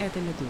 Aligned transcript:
Это 0.00 0.18
«Медуза». 0.18 0.48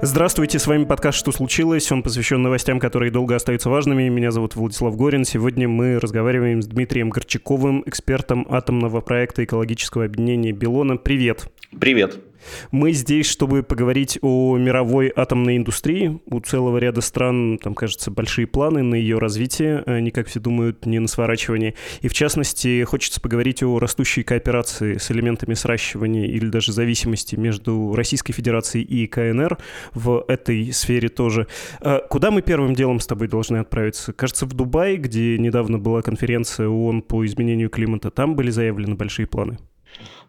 Здравствуйте, 0.00 0.58
с 0.58 0.66
вами 0.66 0.84
подкаст 0.84 1.18
«Что 1.18 1.32
случилось?». 1.32 1.92
Он 1.92 2.02
посвящен 2.02 2.40
новостям, 2.40 2.80
которые 2.80 3.12
долго 3.12 3.36
остаются 3.36 3.68
важными. 3.68 4.08
Меня 4.08 4.30
зовут 4.30 4.56
Владислав 4.56 4.96
Горин. 4.96 5.26
Сегодня 5.26 5.68
мы 5.68 5.98
разговариваем 5.98 6.62
с 6.62 6.66
Дмитрием 6.66 7.10
Горчаковым, 7.10 7.82
экспертом 7.84 8.46
атомного 8.48 9.02
проекта 9.02 9.44
экологического 9.44 10.06
объединения 10.06 10.52
«Белона». 10.52 10.96
Привет. 10.96 11.52
Привет. 11.78 12.18
Мы 12.70 12.92
здесь, 12.92 13.26
чтобы 13.26 13.62
поговорить 13.62 14.18
о 14.22 14.56
мировой 14.56 15.12
атомной 15.14 15.56
индустрии. 15.56 16.20
У 16.26 16.40
целого 16.40 16.78
ряда 16.78 17.00
стран, 17.00 17.58
там, 17.62 17.74
кажется, 17.74 18.10
большие 18.10 18.46
планы 18.46 18.82
на 18.82 18.94
ее 18.94 19.18
развитие. 19.18 19.82
Они, 19.86 20.10
как 20.10 20.28
все 20.28 20.40
думают, 20.40 20.86
не 20.86 20.98
на 20.98 21.08
сворачивание. 21.08 21.74
И, 22.00 22.08
в 22.08 22.14
частности, 22.14 22.82
хочется 22.84 23.20
поговорить 23.20 23.62
о 23.62 23.78
растущей 23.78 24.22
кооперации 24.22 24.98
с 24.98 25.10
элементами 25.10 25.54
сращивания 25.54 26.26
или 26.26 26.48
даже 26.48 26.72
зависимости 26.72 27.36
между 27.36 27.94
Российской 27.94 28.32
Федерацией 28.32 28.84
и 28.84 29.06
КНР 29.06 29.58
в 29.94 30.24
этой 30.28 30.72
сфере 30.72 31.08
тоже. 31.08 31.46
А 31.80 32.00
куда 32.08 32.30
мы 32.30 32.42
первым 32.42 32.74
делом 32.74 33.00
с 33.00 33.06
тобой 33.06 33.28
должны 33.28 33.58
отправиться? 33.58 34.12
Кажется, 34.12 34.46
в 34.46 34.52
Дубай, 34.54 34.96
где 34.96 35.38
недавно 35.38 35.78
была 35.78 36.02
конференция 36.02 36.68
ООН 36.68 37.02
по 37.02 37.24
изменению 37.26 37.70
климата, 37.70 38.10
там 38.10 38.34
были 38.34 38.50
заявлены 38.50 38.94
большие 38.94 39.26
планы. 39.26 39.58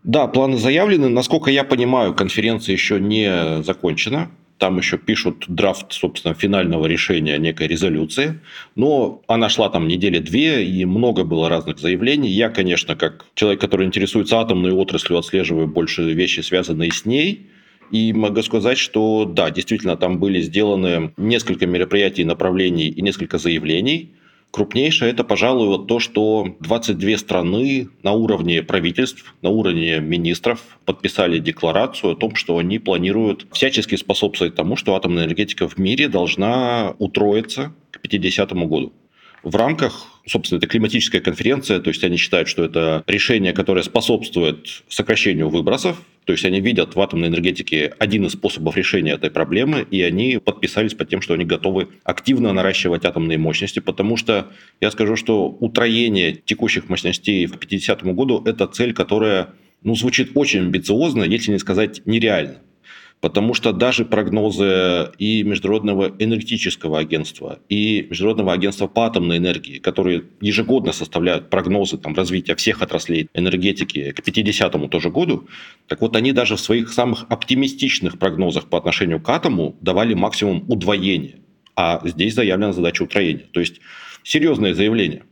Да, 0.04 0.28
планы 0.28 0.58
заявлены. 0.58 1.10
Насколько 1.10 1.52
я 1.52 1.64
понимаю, 1.64 2.14
конференция 2.14 2.74
еще 2.74 3.00
не 3.00 3.62
закончена. 3.64 4.32
Там 4.58 4.78
еще 4.78 4.98
пишут 4.98 5.46
драфт, 5.48 5.94
собственно, 5.94 6.34
финального 6.34 6.86
решения 6.86 7.38
некой 7.38 7.68
резолюции. 7.68 8.42
Но 8.76 9.22
она 9.28 9.48
шла 9.48 9.70
там 9.70 9.88
недели 9.88 10.20
две, 10.20 10.66
и 10.66 10.84
много 10.84 11.24
было 11.24 11.48
разных 11.48 11.80
заявлений. 11.80 12.30
Я, 12.30 12.50
конечно, 12.50 12.96
как 12.96 13.26
человек, 13.36 13.62
который 13.62 13.88
интересуется 13.88 14.38
атомной 14.38 14.72
отраслью, 14.72 15.18
отслеживаю 15.18 15.68
больше 15.68 16.12
вещи, 16.14 16.42
связанные 16.42 16.92
с 16.92 17.06
ней. 17.06 17.48
И 17.92 18.14
могу 18.14 18.42
сказать, 18.44 18.78
что 18.78 19.26
да, 19.26 19.50
действительно, 19.50 19.96
там 19.96 20.20
были 20.20 20.42
сделаны 20.42 21.14
несколько 21.18 21.66
мероприятий, 21.66 22.26
направлений 22.26 22.88
и 22.88 23.02
несколько 23.02 23.38
заявлений. 23.38 24.14
Крупнейшее 24.52 25.12
это, 25.12 25.24
пожалуй, 25.24 25.68
вот 25.68 25.88
то, 25.88 26.00
что 26.00 26.56
22 26.60 27.18
страны 27.18 27.90
на 28.02 28.14
уровне 28.14 28.64
правительств, 28.64 29.36
на 29.44 29.50
уровне 29.50 30.00
министров 30.00 30.80
подписали 30.86 31.38
декларацию 31.38 32.14
о 32.14 32.16
том, 32.16 32.34
что 32.34 32.58
они 32.58 32.80
планируют 32.80 33.46
всячески 33.52 33.96
способствовать 33.96 34.56
тому, 34.56 34.76
что 34.76 34.96
атомная 34.96 35.26
энергетика 35.26 35.68
в 35.68 35.78
мире 35.78 36.08
должна 36.08 36.96
утроиться 36.98 37.74
к 37.92 38.02
50 38.02 38.54
году 38.54 38.92
в 39.44 39.56
рамках, 39.56 40.08
собственно, 40.26 40.58
это 40.58 40.68
климатическая 40.68 41.22
конференция, 41.22 41.80
то 41.80 41.90
есть 41.90 42.04
они 42.04 42.18
считают, 42.18 42.48
что 42.48 42.64
это 42.64 43.04
решение, 43.08 43.54
которое 43.54 43.84
способствует 43.84 44.84
сокращению 44.90 45.50
выбросов, 45.50 46.02
то 46.26 46.34
есть 46.34 46.46
они 46.46 46.62
видят 46.62 46.96
в 46.96 47.02
атомной 47.02 47.30
энергетике 47.30 47.94
один 47.98 48.26
из 48.26 48.34
способов 48.34 48.78
решения 48.78 49.14
этой 49.14 49.32
проблемы, 49.32 49.88
и 49.90 50.02
они 50.02 50.38
подписались 50.38 50.94
под 50.94 51.10
тем, 51.10 51.22
что 51.22 51.34
они 51.34 51.46
готовы 51.46 51.88
активно 52.04 52.54
наращивать 52.54 53.06
атомные 53.06 53.38
мощности, 53.38 53.80
потому 53.80 54.16
что 54.16 54.52
я 54.80 54.92
скажу, 54.92 55.16
что 55.16 55.48
утроение 55.48 56.34
текущих 56.34 56.90
мощностей 56.90 57.48
к 57.48 57.58
50 57.58 58.04
году– 58.04 58.44
это 58.46 58.68
цель, 58.68 58.94
которая 58.94 59.50
ну, 59.82 59.96
звучит 59.96 60.32
очень 60.36 60.60
амбициозно, 60.60 61.24
если 61.24 61.52
не 61.52 61.60
сказать 61.60 62.02
нереально. 62.06 62.62
Потому 63.22 63.54
что 63.54 63.74
даже 63.74 64.06
прогнозы 64.06 65.12
и 65.18 65.44
Международного 65.44 66.14
энергетического 66.20 67.00
агентства, 67.00 67.60
и 67.68 68.08
Международного 68.10 68.54
агентства 68.54 68.88
по 68.88 69.06
атомной 69.06 69.38
энергии, 69.38 69.80
которые 69.80 70.24
ежегодно 70.40 70.94
составляют 70.94 71.50
прогнозы 71.50 71.98
там, 71.98 72.16
развития 72.16 72.56
всех 72.56 72.82
отраслей 72.82 73.30
энергетики 73.34 74.12
к 74.12 74.20
50-му 74.26 74.88
тоже 74.88 75.10
году, 75.10 75.48
так 75.88 76.00
вот 76.00 76.16
они 76.16 76.32
даже 76.32 76.56
в 76.56 76.62
своих 76.62 76.94
самых 76.94 77.26
оптимистичных 77.30 78.18
прогнозах 78.20 78.68
по 78.68 78.78
отношению 78.78 79.20
к 79.20 79.30
атому 79.30 79.76
давали 79.82 80.14
максимум 80.14 80.64
удвоения. 80.70 81.36
А 81.76 82.02
здесь 82.06 82.36
заявлена 82.36 82.72
задача 82.72 83.04
утроения. 83.04 83.48
То 83.52 83.60
есть 83.60 83.82
серьезное 84.24 84.74
заявление. 84.74 85.24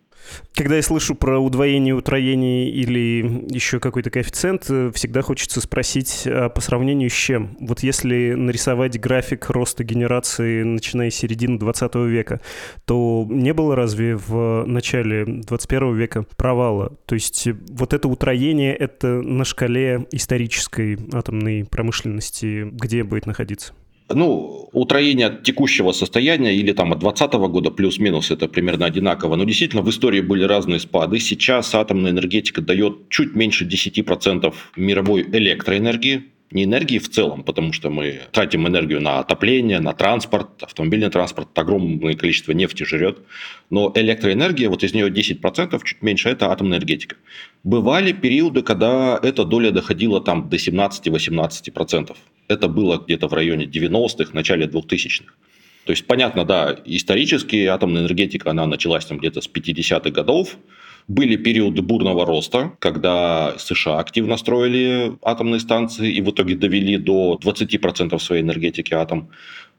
Когда 0.54 0.76
я 0.76 0.82
слышу 0.82 1.16
про 1.16 1.40
удвоение, 1.40 1.94
утроение 1.94 2.70
или 2.70 3.46
еще 3.50 3.80
какой-то 3.80 4.10
коэффициент, 4.10 4.66
э, 4.70 4.92
всегда 4.94 5.22
хочется 5.22 5.62
спросить, 5.62 6.24
а 6.26 6.50
по 6.50 6.62
сравнению 6.62 7.10
с 7.10 7.14
чем? 7.14 7.56
Вот 7.60 7.82
если 7.82 8.34
нарисовать 8.34 9.00
график 9.00 9.50
роста 9.50 9.84
генерации, 9.84 10.64
начиная 10.64 11.10
с 11.10 11.16
середины 11.16 11.60
20 11.60 11.96
века, 12.08 12.42
то 12.86 13.26
не 13.30 13.54
было 13.54 13.76
разве 13.76 14.16
в 14.16 14.66
начале 14.66 15.26
21 15.26 15.96
века 15.96 16.26
провала? 16.38 16.98
То 17.06 17.16
есть 17.16 17.48
вот 17.70 17.94
это 17.94 18.08
утроение, 18.08 18.76
это 18.76 19.22
на 19.22 19.46
шкале 19.46 20.08
исторической 20.12 20.98
атомной 21.14 21.66
промышленности 21.66 22.68
где 22.72 23.04
будет 23.04 23.26
находиться? 23.26 23.74
Ну, 24.09 24.69
утроение 24.72 25.28
от 25.28 25.44
текущего 25.44 25.91
состояния 25.91 26.56
или 26.56 26.72
там 26.72 26.94
от 26.94 27.00
2020 27.00 27.51
года 27.51 27.72
плюс-минус 27.72 28.31
это 28.31 28.47
примерно 28.47 28.85
одинаково. 28.85 29.35
Но 29.35 29.44
действительно 29.44 29.81
в 29.81 29.90
истории 29.90 30.22
были 30.22 30.44
разные 30.44 30.79
спады. 30.79 31.19
Сейчас 31.19 31.75
атомная 31.75 32.12
энергетика 32.12 32.62
дает 32.62 33.09
чуть 33.09 33.35
меньше 33.35 33.66
10% 33.66 34.53
мировой 34.78 35.23
электроэнергии 35.23 36.23
не 36.52 36.63
энергии 36.63 37.00
в 37.00 37.09
целом, 37.09 37.44
потому 37.44 37.74
что 37.74 37.90
мы 37.90 38.22
тратим 38.31 38.68
энергию 38.68 39.02
на 39.02 39.19
отопление, 39.19 39.80
на 39.80 39.94
транспорт, 39.94 40.63
автомобильный 40.63 41.09
транспорт, 41.09 41.50
огромное 41.58 42.13
количество 42.13 42.53
нефти 42.53 42.84
жрет, 42.84 43.19
но 43.69 43.91
электроэнергия, 43.94 44.69
вот 44.69 44.84
из 44.84 44.94
нее 44.94 45.09
10%, 45.09 45.81
чуть 45.84 46.02
меньше, 46.02 46.30
это 46.30 46.52
атомная 46.52 46.78
энергетика. 46.78 47.18
Бывали 47.63 48.13
периоды, 48.13 48.62
когда 48.62 49.19
эта 49.22 49.44
доля 49.44 49.72
доходила 49.72 50.22
там 50.22 50.50
до 50.50 50.56
17-18%. 50.56 52.16
Это 52.47 52.68
было 52.69 52.97
где-то 52.97 53.28
в 53.28 53.34
районе 53.34 53.66
90-х, 53.66 54.31
начале 54.34 54.68
2000-х. 54.68 55.34
То 55.85 55.91
есть, 55.91 56.06
понятно, 56.06 56.44
да, 56.44 56.78
исторически 56.85 57.66
атомная 57.66 58.02
энергетика, 58.02 58.52
она 58.52 58.66
началась 58.68 59.06
там 59.06 59.19
где-то 59.19 59.41
с 59.41 59.50
50-х 59.50 60.09
годов, 60.12 60.58
были 61.07 61.38
периоды 61.38 61.81
бурного 61.81 62.25
роста, 62.25 62.73
когда 62.79 63.56
США 63.57 64.00
активно 64.00 64.38
строили 64.38 65.13
атомные 65.23 65.59
станции 65.59 66.12
и 66.12 66.22
в 66.22 66.29
итоге 66.31 66.56
довели 66.56 66.97
до 66.97 67.40
20% 67.41 68.19
своей 68.19 68.41
энергетики 68.41 68.94
атом. 68.94 69.29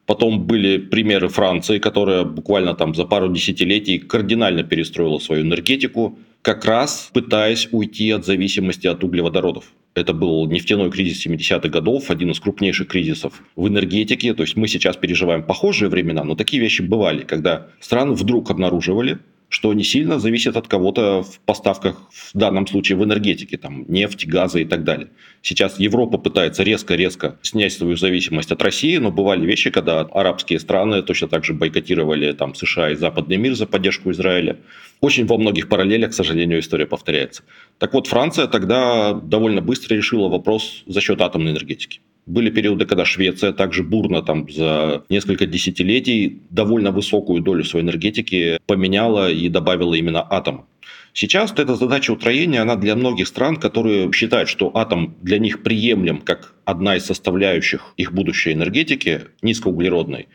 Потом 0.06 0.46
были 0.46 0.78
примеры 0.78 1.28
Франции, 1.28 1.78
которая 1.78 2.24
буквально 2.24 2.74
там 2.74 2.94
за 2.94 3.04
пару 3.04 3.30
десятилетий 3.30 3.98
кардинально 3.98 4.62
перестроила 4.62 5.18
свою 5.18 5.42
энергетику, 5.42 6.18
как 6.40 6.64
раз 6.64 7.10
пытаясь 7.12 7.68
уйти 7.72 8.10
от 8.10 8.24
зависимости 8.24 8.86
от 8.86 9.04
углеводородов. 9.04 9.70
Это 9.94 10.14
был 10.14 10.46
нефтяной 10.46 10.90
кризис 10.90 11.26
70-х 11.26 11.68
годов, 11.68 12.10
один 12.10 12.30
из 12.30 12.40
крупнейших 12.40 12.88
кризисов 12.88 13.42
в 13.54 13.68
энергетике. 13.68 14.32
То 14.32 14.44
есть 14.44 14.56
мы 14.56 14.66
сейчас 14.66 14.96
переживаем 14.96 15.42
похожие 15.42 15.90
времена, 15.90 16.24
но 16.24 16.36
такие 16.36 16.62
вещи 16.62 16.80
бывали, 16.80 17.24
когда 17.24 17.66
страны 17.80 18.12
вдруг 18.12 18.50
обнаруживали, 18.50 19.18
что 19.48 19.72
не 19.72 19.82
сильно 19.82 20.18
зависит 20.18 20.56
от 20.56 20.68
кого-то 20.68 21.22
в 21.22 21.40
поставках, 21.40 21.96
в 22.12 22.36
данном 22.36 22.66
случае 22.66 22.98
в 22.98 23.04
энергетике, 23.04 23.56
там, 23.56 23.84
нефть, 23.88 24.26
газы 24.26 24.62
и 24.62 24.64
так 24.64 24.84
далее. 24.84 25.08
Сейчас 25.40 25.80
Европа 25.80 26.18
пытается 26.18 26.62
резко-резко 26.62 27.38
снять 27.42 27.72
свою 27.72 27.96
зависимость 27.96 28.52
от 28.52 28.62
России, 28.62 28.98
но 28.98 29.10
бывали 29.10 29.46
вещи, 29.46 29.70
когда 29.70 30.00
арабские 30.00 30.60
страны 30.60 31.02
точно 31.02 31.28
так 31.28 31.44
же 31.44 31.54
бойкотировали 31.54 32.32
там, 32.32 32.54
США 32.54 32.90
и 32.90 32.94
западный 32.94 33.36
мир 33.36 33.54
за 33.54 33.66
поддержку 33.66 34.10
Израиля. 34.10 34.58
Очень 35.00 35.26
во 35.26 35.38
многих 35.38 35.68
параллелях, 35.68 36.10
к 36.10 36.14
сожалению, 36.14 36.60
история 36.60 36.86
повторяется. 36.86 37.42
Так 37.78 37.94
вот, 37.94 38.06
Франция 38.06 38.48
тогда 38.48 39.14
довольно 39.14 39.62
быстро 39.62 39.94
решила 39.94 40.28
вопрос 40.28 40.82
за 40.86 41.00
счет 41.00 41.20
атомной 41.20 41.52
энергетики. 41.52 42.00
Были 42.28 42.50
периоды, 42.50 42.84
когда 42.84 43.06
Швеция 43.06 43.54
также 43.54 43.82
бурно 43.82 44.20
там 44.20 44.50
за 44.50 45.02
несколько 45.08 45.46
десятилетий 45.46 46.42
довольно 46.50 46.90
высокую 46.90 47.40
долю 47.40 47.64
своей 47.64 47.86
энергетики 47.86 48.60
поменяла 48.66 49.32
и 49.32 49.48
добавила 49.48 49.94
именно 49.94 50.26
атом. 50.30 50.66
Сейчас 51.14 51.54
эта 51.56 51.74
задача 51.74 52.10
утроения, 52.10 52.60
она 52.60 52.76
для 52.76 52.96
многих 52.96 53.28
стран, 53.28 53.56
которые 53.56 54.12
считают, 54.12 54.50
что 54.50 54.70
атом 54.76 55.16
для 55.22 55.38
них 55.38 55.62
приемлем 55.62 56.18
как 56.18 56.52
одна 56.66 56.96
из 56.96 57.06
составляющих 57.06 57.94
их 57.96 58.12
будущей 58.12 58.52
энергетики, 58.52 59.22
низкоуглеродной, 59.40 60.28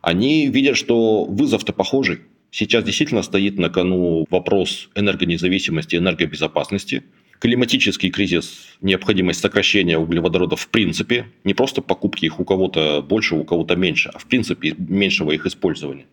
они 0.00 0.46
видят, 0.46 0.76
что 0.76 1.24
вызов-то 1.24 1.72
похожий. 1.72 2.20
Сейчас 2.52 2.84
действительно 2.84 3.22
стоит 3.22 3.58
на 3.58 3.68
кону 3.68 4.26
вопрос 4.30 4.90
энергонезависимости, 4.94 5.96
энергобезопасности– 5.96 7.02
климатический 7.42 8.10
кризис, 8.10 8.68
необходимость 8.82 9.40
сокращения 9.40 9.98
углеводородов 9.98 10.60
в 10.60 10.68
принципе, 10.68 11.26
не 11.42 11.54
просто 11.54 11.82
покупки 11.82 12.24
их 12.24 12.38
у 12.38 12.44
кого-то 12.44 13.02
больше, 13.02 13.34
у 13.34 13.42
кого-то 13.42 13.74
меньше, 13.74 14.12
а 14.14 14.20
в 14.20 14.26
принципе 14.26 14.76
меньшего 14.78 15.32
их 15.32 15.44
использования. 15.44 16.04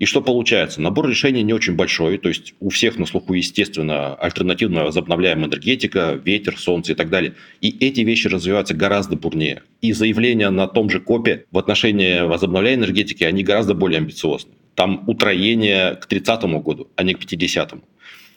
И 0.00 0.06
что 0.06 0.20
получается? 0.20 0.82
Набор 0.82 1.08
решений 1.08 1.44
не 1.44 1.52
очень 1.52 1.76
большой, 1.76 2.18
то 2.18 2.28
есть 2.28 2.54
у 2.58 2.70
всех 2.70 2.98
на 2.98 3.06
слуху, 3.06 3.32
естественно, 3.34 4.16
альтернативная 4.16 4.82
возобновляемая 4.82 5.46
энергетика, 5.46 6.20
ветер, 6.24 6.58
солнце 6.58 6.92
и 6.92 6.94
так 6.96 7.10
далее. 7.10 7.34
И 7.60 7.68
эти 7.78 8.00
вещи 8.00 8.26
развиваются 8.26 8.74
гораздо 8.74 9.14
бурнее. 9.14 9.62
И 9.82 9.92
заявления 9.92 10.50
на 10.50 10.66
том 10.66 10.90
же 10.90 10.98
КОПе 10.98 11.44
в 11.52 11.58
отношении 11.58 12.22
возобновляемой 12.22 12.86
энергетики, 12.86 13.22
они 13.22 13.44
гораздо 13.44 13.74
более 13.74 13.98
амбициозны. 13.98 14.50
Там 14.74 15.04
утроение 15.06 15.94
к 15.94 16.06
30 16.06 16.42
году, 16.60 16.88
а 16.96 17.04
не 17.04 17.14
к 17.14 17.20
50-му. 17.20 17.82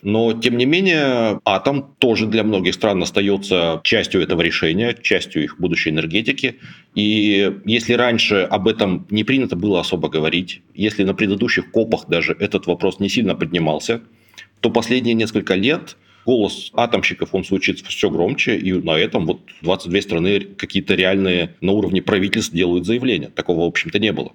Но, 0.06 0.34
тем 0.34 0.58
не 0.58 0.66
менее, 0.66 1.42
атом 1.46 1.96
тоже 1.98 2.28
для 2.28 2.44
многих 2.44 2.76
стран 2.76 3.02
остается 3.02 3.82
частью 3.84 4.22
этого 4.22 4.44
решения, 4.44 4.96
частью 5.02 5.44
их 5.44 5.60
будущей 5.60 5.90
энергетики. 5.90 6.60
И 6.94 7.52
если 7.66 7.94
раньше 7.94 8.48
об 8.48 8.68
этом 8.68 9.08
не 9.10 9.24
принято 9.24 9.56
было 9.56 9.80
особо 9.80 10.08
говорить, 10.08 10.62
если 10.76 11.04
на 11.04 11.16
предыдущих 11.16 11.72
копах 11.72 12.06
даже 12.08 12.38
этот 12.40 12.68
вопрос 12.68 13.00
не 13.00 13.10
сильно 13.10 13.34
поднимался, 13.34 14.02
то 14.60 14.70
последние 14.70 15.16
несколько 15.16 15.56
лет 15.56 15.98
голос 16.24 16.72
атомщиков, 16.76 17.30
он 17.34 17.44
звучит 17.44 17.80
все 17.80 18.12
громче, 18.12 18.58
и 18.58 18.74
на 18.74 18.92
этом 18.92 19.26
вот 19.26 19.42
22 19.64 20.02
страны 20.02 20.40
какие-то 20.42 20.94
реальные 20.94 21.56
на 21.62 21.72
уровне 21.72 22.04
правительств 22.04 22.54
делают 22.54 22.86
заявления. 22.86 23.30
Такого, 23.30 23.62
в 23.62 23.68
общем-то, 23.68 23.98
не 23.98 24.12
было. 24.12 24.34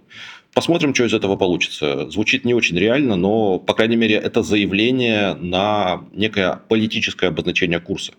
Посмотрим, 0.55 0.94
что 0.94 1.05
из 1.05 1.14
этого 1.14 1.37
получится. 1.37 2.11
Звучит 2.11 2.44
не 2.44 2.55
очень 2.55 2.79
реально, 2.79 3.17
но, 3.17 3.58
по 3.58 3.75
крайней 3.75 3.97
мере, 3.97 4.17
это 4.17 4.43
заявление 4.43 5.35
на 5.35 6.05
некое 6.12 6.61
политическое 6.69 7.29
обозначение 7.29 7.81
курса. 7.81 8.12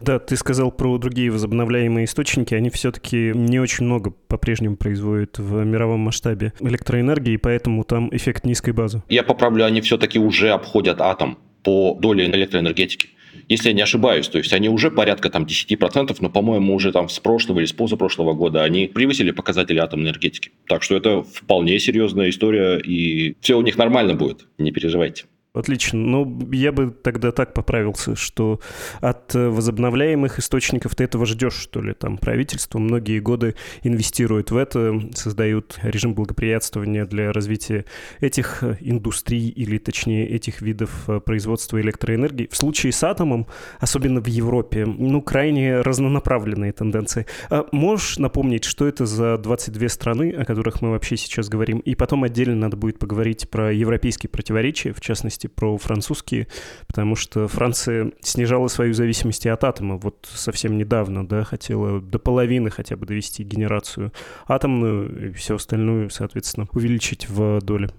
Да, 0.00 0.18
ты 0.18 0.36
сказал 0.36 0.70
про 0.70 0.96
другие 0.98 1.30
возобновляемые 1.30 2.06
источники. 2.06 2.54
Они 2.54 2.70
все-таки 2.70 3.32
не 3.34 3.58
очень 3.58 3.84
много 3.84 4.12
по-прежнему 4.28 4.76
производят 4.76 5.38
в 5.38 5.64
мировом 5.64 6.00
масштабе 6.00 6.52
электроэнергии, 6.60 7.36
поэтому 7.36 7.84
там 7.84 8.08
эффект 8.14 8.44
низкой 8.44 8.72
базы. 8.72 9.02
Я 9.08 9.22
поправлю, 9.22 9.64
они 9.64 9.80
все-таки 9.80 10.18
уже 10.18 10.50
обходят 10.50 11.00
атом 11.00 11.38
по 11.62 11.96
доле 12.00 12.26
электроэнергетики 12.26 13.08
если 13.48 13.68
я 13.68 13.74
не 13.74 13.82
ошибаюсь. 13.82 14.28
То 14.28 14.38
есть 14.38 14.52
они 14.52 14.68
уже 14.68 14.90
порядка 14.90 15.30
там 15.30 15.44
10%, 15.44 16.16
но, 16.20 16.30
по-моему, 16.30 16.74
уже 16.74 16.92
там 16.92 17.08
с 17.08 17.18
прошлого 17.18 17.60
или 17.60 17.66
с 17.66 17.72
позапрошлого 17.72 18.34
года 18.34 18.64
они 18.64 18.86
превысили 18.86 19.30
показатели 19.30 19.78
атомной 19.78 20.10
энергетики. 20.10 20.52
Так 20.66 20.82
что 20.82 20.96
это 20.96 21.22
вполне 21.22 21.78
серьезная 21.78 22.30
история, 22.30 22.78
и 22.78 23.36
все 23.40 23.56
у 23.56 23.62
них 23.62 23.76
нормально 23.76 24.14
будет, 24.14 24.46
не 24.58 24.70
переживайте. 24.70 25.24
Отлично. 25.54 26.00
Ну, 26.00 26.50
я 26.50 26.72
бы 26.72 26.90
тогда 26.90 27.30
так 27.30 27.54
поправился, 27.54 28.16
что 28.16 28.58
от 29.00 29.34
возобновляемых 29.34 30.40
источников 30.40 30.96
ты 30.96 31.04
этого 31.04 31.26
ждешь, 31.26 31.54
что 31.54 31.80
ли. 31.80 31.94
Там 31.94 32.18
правительство 32.18 32.80
многие 32.80 33.20
годы 33.20 33.54
инвестирует 33.84 34.50
в 34.50 34.56
это, 34.56 35.00
создают 35.14 35.78
режим 35.84 36.14
благоприятствования 36.14 37.06
для 37.06 37.32
развития 37.32 37.84
этих 38.18 38.64
индустрий 38.80 39.48
или, 39.48 39.78
точнее, 39.78 40.28
этих 40.28 40.60
видов 40.60 41.08
э, 41.08 41.20
производства 41.20 41.80
электроэнергии. 41.80 42.48
В 42.50 42.56
случае 42.56 42.90
с 42.90 43.04
атомом, 43.04 43.46
особенно 43.78 44.20
в 44.20 44.26
Европе, 44.26 44.84
ну, 44.86 45.22
крайне 45.22 45.82
разнонаправленные 45.82 46.72
тенденции. 46.72 47.26
А 47.48 47.68
можешь 47.70 48.18
напомнить, 48.18 48.64
что 48.64 48.88
это 48.88 49.06
за 49.06 49.38
22 49.38 49.88
страны, 49.88 50.32
о 50.32 50.44
которых 50.44 50.82
мы 50.82 50.90
вообще 50.90 51.16
сейчас 51.16 51.48
говорим? 51.48 51.78
И 51.78 51.94
потом 51.94 52.24
отдельно 52.24 52.56
надо 52.56 52.76
будет 52.76 52.98
поговорить 52.98 53.48
про 53.48 53.72
европейские 53.72 54.30
противоречия, 54.30 54.92
в 54.92 55.00
частности, 55.00 55.43
частности 55.44 55.46
про 55.46 55.76
французские, 55.78 56.46
потому 56.86 57.16
что 57.16 57.48
Франция 57.48 58.12
снижала 58.20 58.68
свою 58.68 58.94
зависимость 58.94 59.46
от 59.46 59.64
атома. 59.64 59.96
Вот 59.96 60.28
совсем 60.32 60.78
недавно, 60.78 61.26
да, 61.26 61.44
хотела 61.44 62.00
до 62.00 62.18
половины 62.18 62.70
хотя 62.70 62.96
бы 62.96 63.06
довести 63.06 63.44
генерацию 63.44 64.12
атомную 64.46 65.30
и 65.30 65.32
все 65.32 65.54
остальное, 65.54 66.08
соответственно, 66.08 66.66
увеличить 66.72 67.28
в 67.28 67.60
доле. 67.60 67.90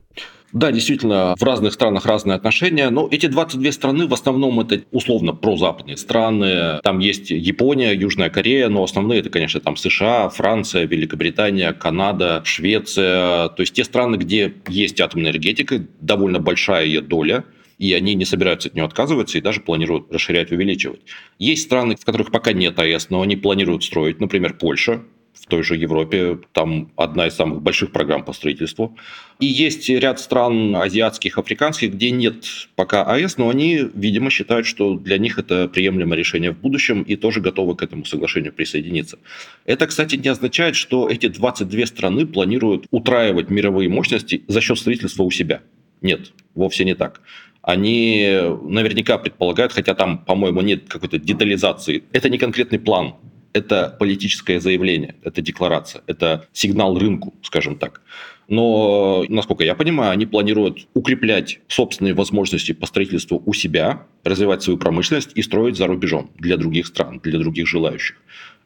Да, 0.55 0.71
действительно, 0.71 1.35
в 1.37 1.43
разных 1.43 1.73
странах 1.73 2.05
разные 2.05 2.35
отношения, 2.35 2.89
но 2.89 3.09
эти 3.11 3.25
22 3.25 3.73
страны 3.73 4.07
в 4.07 4.13
основном 4.13 4.61
это 4.61 4.83
условно 4.91 5.33
прозападные 5.33 5.97
страны. 5.97 6.79
Там 6.81 6.99
есть 6.99 7.29
Япония, 7.29 7.91
Южная 7.93 8.29
Корея, 8.29 8.69
но 8.69 8.81
основные 8.81 9.19
это, 9.19 9.29
конечно, 9.29 9.59
там 9.59 9.75
США, 9.75 10.29
Франция, 10.29 10.85
Великобритания, 10.85 11.73
Канада, 11.73 12.41
Швеция. 12.45 13.49
То 13.49 13.57
есть 13.59 13.73
те 13.73 13.83
страны, 13.83 14.15
где 14.15 14.53
есть 14.69 15.01
атомная 15.01 15.31
энергетика, 15.31 15.85
довольно 15.99 16.39
большая 16.39 16.85
ее 16.85 17.01
доля, 17.01 17.43
и 17.77 17.91
они 17.91 18.13
не 18.13 18.23
собираются 18.23 18.69
от 18.69 18.75
нее 18.75 18.85
отказываться 18.85 19.37
и 19.37 19.41
даже 19.41 19.59
планируют 19.59 20.09
расширять, 20.09 20.53
увеличивать. 20.53 21.01
Есть 21.37 21.63
страны, 21.63 21.97
в 21.97 22.05
которых 22.05 22.31
пока 22.31 22.53
нет 22.53 22.79
АЭС, 22.79 23.09
но 23.09 23.21
они 23.21 23.35
планируют 23.35 23.83
строить, 23.83 24.21
например, 24.21 24.53
Польша, 24.53 25.01
в 25.35 25.47
той 25.47 25.63
же 25.63 25.75
Европе, 25.75 26.39
там 26.53 26.91
одна 26.95 27.27
из 27.27 27.35
самых 27.35 27.61
больших 27.61 27.91
программ 27.91 28.23
по 28.23 28.33
строительству. 28.33 28.97
И 29.39 29.45
есть 29.45 29.89
ряд 29.89 30.19
стран 30.19 30.75
азиатских, 30.75 31.37
африканских, 31.37 31.93
где 31.93 32.11
нет 32.11 32.45
пока 32.75 33.03
АЭС, 33.03 33.37
но 33.37 33.49
они, 33.49 33.79
видимо, 33.93 34.29
считают, 34.29 34.65
что 34.65 34.95
для 34.95 35.17
них 35.17 35.37
это 35.37 35.67
приемлемое 35.67 36.17
решение 36.17 36.51
в 36.51 36.59
будущем 36.59 37.03
и 37.03 37.15
тоже 37.15 37.41
готовы 37.41 37.75
к 37.75 37.83
этому 37.83 38.05
соглашению 38.05 38.53
присоединиться. 38.53 39.19
Это, 39.65 39.87
кстати, 39.87 40.15
не 40.15 40.29
означает, 40.29 40.75
что 40.75 41.09
эти 41.09 41.27
22 41.27 41.85
страны 41.85 42.25
планируют 42.25 42.85
утраивать 42.91 43.49
мировые 43.49 43.89
мощности 43.89 44.43
за 44.47 44.61
счет 44.61 44.79
строительства 44.79 45.23
у 45.23 45.31
себя. 45.31 45.61
Нет, 46.01 46.31
вовсе 46.55 46.85
не 46.85 46.95
так 46.95 47.21
они 47.67 48.39
наверняка 48.61 49.17
предполагают, 49.17 49.73
хотя 49.73 49.95
там, 49.95 50.19
по-моему, 50.19 50.61
нет 50.61 50.83
какой-то 50.87 51.17
детализации. 51.17 52.03
Это 52.11 52.29
не 52.29 52.37
конкретный 52.37 52.77
план 52.77 53.15
это 53.55 53.95
политическое 53.97 54.59
заявление, 54.59 55.15
это 55.23 55.41
декларация, 55.41 56.01
это 56.07 56.45
сигнал 56.51 56.99
рынку, 56.99 57.33
скажем 57.41 57.77
так. 57.77 58.01
Но, 58.49 59.23
насколько 59.29 59.63
я 59.63 59.75
понимаю, 59.75 60.11
они 60.11 60.25
планируют 60.25 60.87
укреплять 60.93 61.61
собственные 61.69 62.13
возможности 62.13 62.73
по 62.73 62.85
строительству 62.85 63.41
у 63.45 63.53
себя, 63.53 64.03
развивать 64.25 64.61
свою 64.61 64.77
промышленность 64.77 65.31
и 65.35 65.41
строить 65.41 65.77
за 65.77 65.87
рубежом 65.87 66.31
для 66.37 66.57
других 66.57 66.85
стран, 66.85 67.21
для 67.23 67.39
других 67.39 67.65
желающих. 67.65 68.17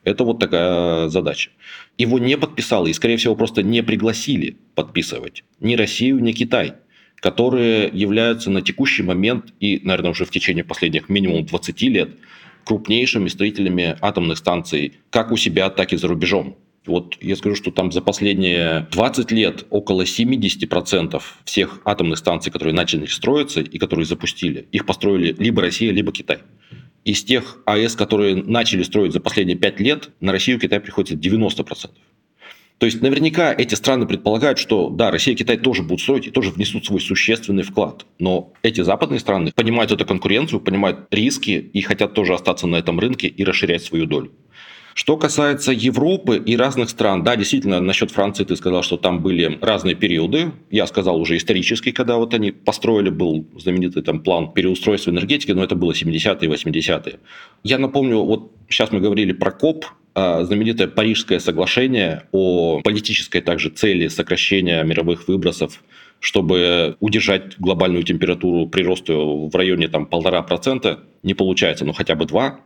Это 0.03 0.23
вот 0.23 0.39
такая 0.39 1.07
задача. 1.09 1.51
Его 1.99 2.17
не 2.17 2.35
подписало 2.35 2.87
и, 2.87 2.93
скорее 2.93 3.17
всего, 3.17 3.35
просто 3.35 3.61
не 3.61 3.83
пригласили 3.83 4.57
подписывать 4.73 5.43
ни 5.59 5.75
Россию, 5.75 6.19
ни 6.19 6.31
Китай, 6.31 6.73
которые 7.17 7.91
являются 7.93 8.49
на 8.49 8.63
текущий 8.63 9.03
момент 9.03 9.53
и, 9.59 9.81
наверное, 9.83 10.11
уже 10.11 10.25
в 10.25 10.31
течение 10.31 10.63
последних 10.63 11.09
минимум 11.09 11.45
20 11.45 11.81
лет 11.83 12.09
крупнейшими 12.69 13.29
строителями 13.29 13.97
атомных 13.99 14.37
станций 14.37 14.93
как 15.09 15.31
у 15.31 15.37
себя, 15.37 15.71
так 15.71 15.91
и 15.91 15.97
за 15.97 16.07
рубежом. 16.07 16.55
Вот 16.85 17.17
я 17.19 17.35
скажу, 17.35 17.55
что 17.55 17.71
там 17.71 17.91
за 17.91 17.99
последние 17.99 18.87
20 18.91 19.31
лет 19.31 19.65
около 19.71 20.03
70% 20.03 21.19
всех 21.45 21.81
атомных 21.83 22.19
станций, 22.19 22.51
которые 22.51 22.75
начали 22.75 23.07
строиться 23.07 23.61
и 23.61 23.79
которые 23.79 24.05
запустили, 24.05 24.67
их 24.71 24.85
построили 24.85 25.35
либо 25.39 25.63
Россия, 25.63 25.91
либо 25.91 26.11
Китай. 26.11 26.37
Из 27.05 27.23
тех 27.23 27.57
АЭС, 27.65 27.95
которые 27.95 28.35
начали 28.35 28.83
строить 28.83 29.13
за 29.13 29.19
последние 29.19 29.57
5 29.57 29.79
лет, 29.79 30.09
на 30.19 30.31
Россию 30.31 30.57
и 30.57 30.61
Китай 30.61 30.79
приходится 30.79 31.15
90%. 31.15 31.89
То 32.79 32.85
есть 32.85 33.01
наверняка 33.01 33.53
эти 33.53 33.75
страны 33.75 34.07
предполагают, 34.07 34.57
что 34.57 34.89
да, 34.89 35.11
Россия 35.11 35.35
и 35.35 35.37
Китай 35.37 35.57
тоже 35.57 35.83
будут 35.83 36.01
строить 36.01 36.27
и 36.27 36.31
тоже 36.31 36.49
внесут 36.49 36.85
свой 36.85 37.01
существенный 37.01 37.63
вклад. 37.63 38.05
Но 38.19 38.53
эти 38.63 38.81
западные 38.81 39.19
страны 39.19 39.51
понимают 39.53 39.91
эту 39.91 40.05
конкуренцию, 40.05 40.61
понимают 40.61 41.07
риски 41.11 41.51
и 41.51 41.81
хотят 41.81 42.13
тоже 42.13 42.33
остаться 42.33 42.67
на 42.67 42.77
этом 42.77 42.97
рынке 42.97 43.27
и 43.27 43.43
расширять 43.43 43.83
свою 43.83 44.05
долю. 44.05 44.31
Что 44.93 45.17
касается 45.17 45.71
Европы 45.71 46.41
и 46.45 46.57
разных 46.57 46.89
стран, 46.89 47.23
да, 47.23 47.35
действительно, 47.35 47.79
насчет 47.79 48.11
Франции 48.11 48.43
ты 48.43 48.55
сказал, 48.55 48.81
что 48.83 48.97
там 48.97 49.21
были 49.21 49.57
разные 49.61 49.95
периоды. 49.95 50.51
Я 50.71 50.87
сказал 50.87 51.19
уже 51.19 51.37
исторический, 51.37 51.91
когда 51.91 52.17
вот 52.17 52.33
они 52.33 52.51
построили, 52.51 53.09
был 53.09 53.45
знаменитый 53.57 54.03
там 54.03 54.21
план 54.21 54.51
переустройства 54.51 55.11
энергетики, 55.11 55.51
но 55.51 55.63
это 55.63 55.75
было 55.75 55.91
70-е 55.91 56.49
и 56.49 56.53
80-е. 56.53 57.19
Я 57.63 57.77
напомню, 57.77 58.23
вот 58.23 58.51
сейчас 58.69 58.91
мы 58.91 58.99
говорили 58.99 59.31
про 59.31 59.51
КОП, 59.51 59.85
знаменитое 60.43 60.87
Парижское 60.87 61.39
соглашение 61.39 62.23
о 62.31 62.81
политической 62.81 63.41
также 63.41 63.69
цели 63.69 64.07
сокращения 64.07 64.83
мировых 64.83 65.27
выбросов, 65.27 65.83
чтобы 66.19 66.95
удержать 66.99 67.57
глобальную 67.59 68.03
температуру 68.03 68.67
прироста 68.67 69.13
в 69.13 69.55
районе 69.55 69.87
там 69.87 70.05
полтора 70.05 70.41
процента, 70.41 70.99
не 71.23 71.33
получается, 71.33 71.85
но 71.85 71.93
хотя 71.93 72.15
бы 72.15 72.25
два. 72.25 72.59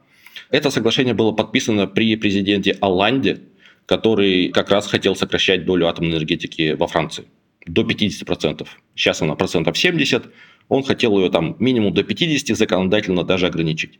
Это 0.49 0.69
соглашение 0.69 1.13
было 1.13 1.31
подписано 1.31 1.87
при 1.87 2.15
президенте 2.15 2.77
Алланде, 2.81 3.41
который 3.85 4.49
как 4.49 4.69
раз 4.69 4.87
хотел 4.87 5.15
сокращать 5.15 5.65
долю 5.65 5.87
атомной 5.87 6.17
энергетики 6.17 6.73
во 6.73 6.87
Франции 6.87 7.25
до 7.65 7.83
50%. 7.83 8.67
Сейчас 8.95 9.21
она 9.21 9.35
процентов 9.35 9.77
70, 9.77 10.25
он 10.69 10.83
хотел 10.83 11.17
ее 11.19 11.29
там 11.29 11.55
минимум 11.59 11.93
до 11.93 12.03
50 12.03 12.57
законодательно 12.57 13.23
даже 13.23 13.47
ограничить. 13.47 13.99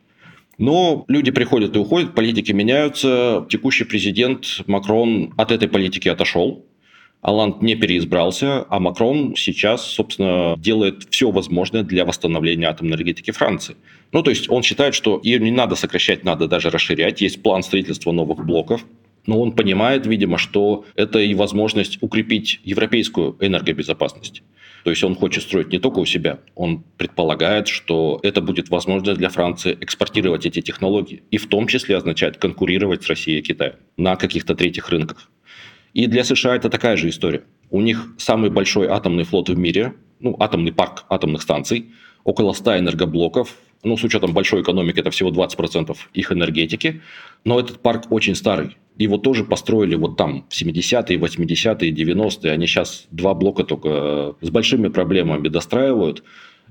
Но 0.58 1.04
люди 1.08 1.30
приходят 1.30 1.74
и 1.76 1.78
уходят, 1.78 2.14
политики 2.14 2.52
меняются. 2.52 3.46
Текущий 3.48 3.84
президент 3.84 4.62
Макрон 4.66 5.32
от 5.36 5.50
этой 5.50 5.68
политики 5.68 6.08
отошел. 6.08 6.64
Аланд 7.22 7.62
не 7.62 7.74
переизбрался, 7.74 8.66
а 8.68 8.78
Макрон 8.80 9.34
сейчас, 9.34 9.86
собственно, 9.86 10.56
делает 10.58 11.06
все 11.08 11.30
возможное 11.30 11.82
для 11.82 12.04
восстановления 12.04 12.66
атомной 12.66 12.96
энергетики 12.96 13.30
Франции. 13.30 13.76
Ну, 14.12 14.22
то 14.22 14.28
есть 14.28 14.50
он 14.50 14.62
считает, 14.62 14.94
что 14.94 15.20
ее 15.22 15.38
не 15.38 15.50
надо 15.50 15.74
сокращать, 15.74 16.22
надо 16.22 16.48
даже 16.48 16.68
расширять. 16.68 17.22
Есть 17.22 17.42
план 17.42 17.62
строительства 17.62 18.12
новых 18.12 18.44
блоков. 18.44 18.84
Но 19.26 19.40
он 19.40 19.52
понимает, 19.52 20.06
видимо, 20.06 20.36
что 20.36 20.84
это 20.96 21.18
и 21.18 21.34
возможность 21.34 21.96
укрепить 22.02 22.60
европейскую 22.62 23.38
энергобезопасность. 23.40 24.42
То 24.84 24.90
есть 24.90 25.02
он 25.02 25.14
хочет 25.14 25.42
строить 25.42 25.72
не 25.72 25.78
только 25.78 25.98
у 25.98 26.04
себя, 26.04 26.40
он 26.54 26.84
предполагает, 26.98 27.68
что 27.68 28.20
это 28.22 28.42
будет 28.42 28.68
возможность 28.68 29.18
для 29.18 29.30
Франции 29.30 29.76
экспортировать 29.80 30.44
эти 30.44 30.60
технологии. 30.60 31.22
И 31.30 31.38
в 31.38 31.48
том 31.48 31.66
числе 31.66 31.96
означает 31.96 32.36
конкурировать 32.36 33.02
с 33.02 33.08
Россией 33.08 33.38
и 33.38 33.42
Китаем 33.42 33.76
на 33.96 34.16
каких-то 34.16 34.54
третьих 34.54 34.90
рынках. 34.90 35.30
И 35.94 36.06
для 36.06 36.22
США 36.22 36.54
это 36.54 36.68
такая 36.68 36.98
же 36.98 37.08
история. 37.08 37.44
У 37.70 37.80
них 37.80 38.14
самый 38.18 38.50
большой 38.50 38.86
атомный 38.88 39.24
флот 39.24 39.48
в 39.48 39.56
мире, 39.56 39.94
ну, 40.20 40.36
атомный 40.38 40.72
парк 40.72 41.06
атомных 41.08 41.40
станций, 41.40 41.90
около 42.22 42.52
100 42.52 42.80
энергоблоков, 42.80 43.56
ну, 43.84 43.96
с 43.96 44.04
учетом 44.04 44.32
большой 44.32 44.62
экономики, 44.62 45.00
это 45.00 45.10
всего 45.10 45.30
20% 45.30 45.96
их 46.12 46.32
энергетики, 46.32 47.02
но 47.44 47.60
этот 47.60 47.80
парк 47.80 48.10
очень 48.10 48.34
старый. 48.34 48.76
Его 48.96 49.18
тоже 49.18 49.44
построили 49.44 49.96
вот 49.96 50.16
там 50.16 50.46
в 50.48 50.52
70-е, 50.52 51.18
80-е, 51.18 51.90
90-е. 51.90 52.52
Они 52.52 52.66
сейчас 52.66 53.06
два 53.10 53.34
блока 53.34 53.64
только 53.64 53.88
э, 53.88 54.32
с 54.40 54.50
большими 54.50 54.88
проблемами 54.88 55.48
достраивают. 55.48 56.22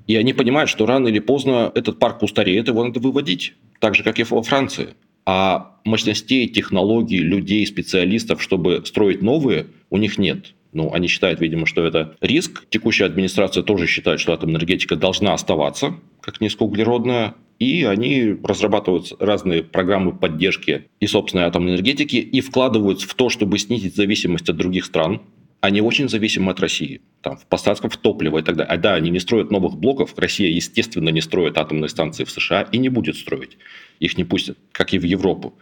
И 0.08 0.15
они 0.15 0.34
понимают, 0.34 0.70
что 0.70 0.86
рано 0.86 1.08
или 1.10 1.20
поздно 1.20 1.72
этот 1.75 2.00
парк 2.00 2.24
устареет, 2.24 2.67
его 2.67 2.84
надо 2.84 3.00
выводить. 3.00 3.53
Так 3.79 3.96
же, 3.96 4.03
как 4.03 4.20
и 4.20 4.24
во 4.24 4.41
Франции. 4.41 4.96
А 5.25 5.77
мощностей, 5.86 6.48
технологий, 6.48 7.20
людей, 7.20 7.65
специалистов, 7.65 8.41
чтобы 8.41 8.84
строить 8.86 9.22
новые, 9.22 9.67
у 9.89 9.98
них 9.98 10.17
нет. 10.17 10.53
Ну, 10.74 10.92
они 10.92 11.08
считают, 11.08 11.39
видимо, 11.39 11.65
что 11.65 11.86
это 11.86 12.15
риск. 12.20 12.65
Текущая 12.70 13.06
администрация 13.06 13.63
тоже 13.63 13.88
считает, 13.88 14.20
что 14.20 14.34
атомная 14.34 14.56
энергетика 14.56 14.96
должна 14.96 15.34
оставаться 15.34 15.96
как 16.22 16.42
низкоуглеродная. 16.42 17.36
И 17.60 17.84
они 17.84 18.36
разрабатывают 18.44 19.13
разные 19.20 19.63
программы 19.63 20.13
поддержки 20.13 20.89
и 21.00 21.08
собственной 21.08 21.46
атомной 21.46 21.74
энергетики 21.74 22.15
и 22.15 22.42
вкладывают 22.42 23.01
в 23.01 23.13
то, 23.13 23.30
чтобы 23.30 23.60
снизить 23.60 23.96
зависимость 23.96 24.50
от 24.50 24.58
других 24.58 24.86
стран. 24.86 25.22
Они 25.62 25.80
очень 25.80 26.10
зависимы 26.10 26.51
от 26.51 26.60
России. 26.60 27.01
Там, 27.22 27.38
в 27.38 27.46
поставках 27.46 27.96
топлива 27.96 28.39
и 28.39 28.42
так 28.42 28.58
далее. 28.58 28.74
А 28.74 28.77
да, 28.77 28.96
они 28.96 29.10
не 29.12 29.20
строят 29.20 29.50
новых 29.50 29.77
блоков. 29.77 30.13
Россия, 30.18 30.50
естественно, 30.50 31.08
не 31.10 31.22
строит 31.22 31.58
атомные 31.58 31.88
станции 31.88 32.25
в 32.25 32.32
США 32.32 32.63
и 32.63 32.77
не 32.80 32.89
будет 32.89 33.15
строить. 33.15 33.58
Их 34.00 34.18
не 34.18 34.25
пустят, 34.25 34.58
как 34.74 34.94
и 34.94 35.00
в 35.00 35.03
Европу. 35.03 35.53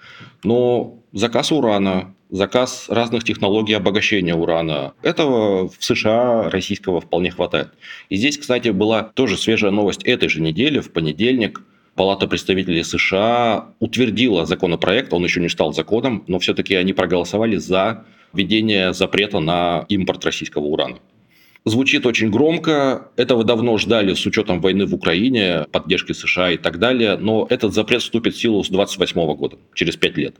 Но 0.43 1.03
заказ 1.11 1.51
урана, 1.51 2.15
заказ 2.31 2.85
разных 2.87 3.23
технологий 3.23 3.73
обогащения 3.73 4.33
урана. 4.33 4.93
Этого 5.03 5.67
в 5.67 5.75
США 5.79 6.49
российского 6.49 7.01
вполне 7.01 7.29
хватает. 7.29 7.69
И 8.09 8.15
здесь, 8.15 8.37
кстати, 8.37 8.69
была 8.69 9.03
тоже 9.03 9.37
свежая 9.37 9.71
новость 9.71 10.03
этой 10.03 10.29
же 10.29 10.41
недели, 10.41 10.79
в 10.79 10.91
понедельник. 10.91 11.61
Палата 11.93 12.25
представителей 12.25 12.83
США 12.83 13.73
утвердила 13.79 14.45
законопроект, 14.45 15.13
он 15.13 15.23
еще 15.25 15.41
не 15.41 15.49
стал 15.49 15.73
законом, 15.73 16.23
но 16.27 16.39
все-таки 16.39 16.73
они 16.73 16.93
проголосовали 16.93 17.57
за 17.57 18.05
введение 18.33 18.93
запрета 18.93 19.39
на 19.39 19.85
импорт 19.89 20.23
российского 20.23 20.63
урана. 20.63 20.99
Звучит 21.65 22.07
очень 22.07 22.31
громко, 22.31 23.09
этого 23.17 23.43
давно 23.43 23.77
ждали 23.77 24.15
с 24.15 24.25
учетом 24.25 24.61
войны 24.61 24.87
в 24.87 24.95
Украине, 24.95 25.65
поддержки 25.71 26.13
США 26.13 26.51
и 26.51 26.57
так 26.57 26.79
далее, 26.79 27.17
но 27.17 27.45
этот 27.49 27.73
запрет 27.73 28.01
вступит 28.01 28.33
в 28.33 28.41
силу 28.41 28.63
с 28.63 28.69
2028 28.69 29.35
года, 29.35 29.57
через 29.75 29.95
5 29.95 30.17
лет. 30.17 30.35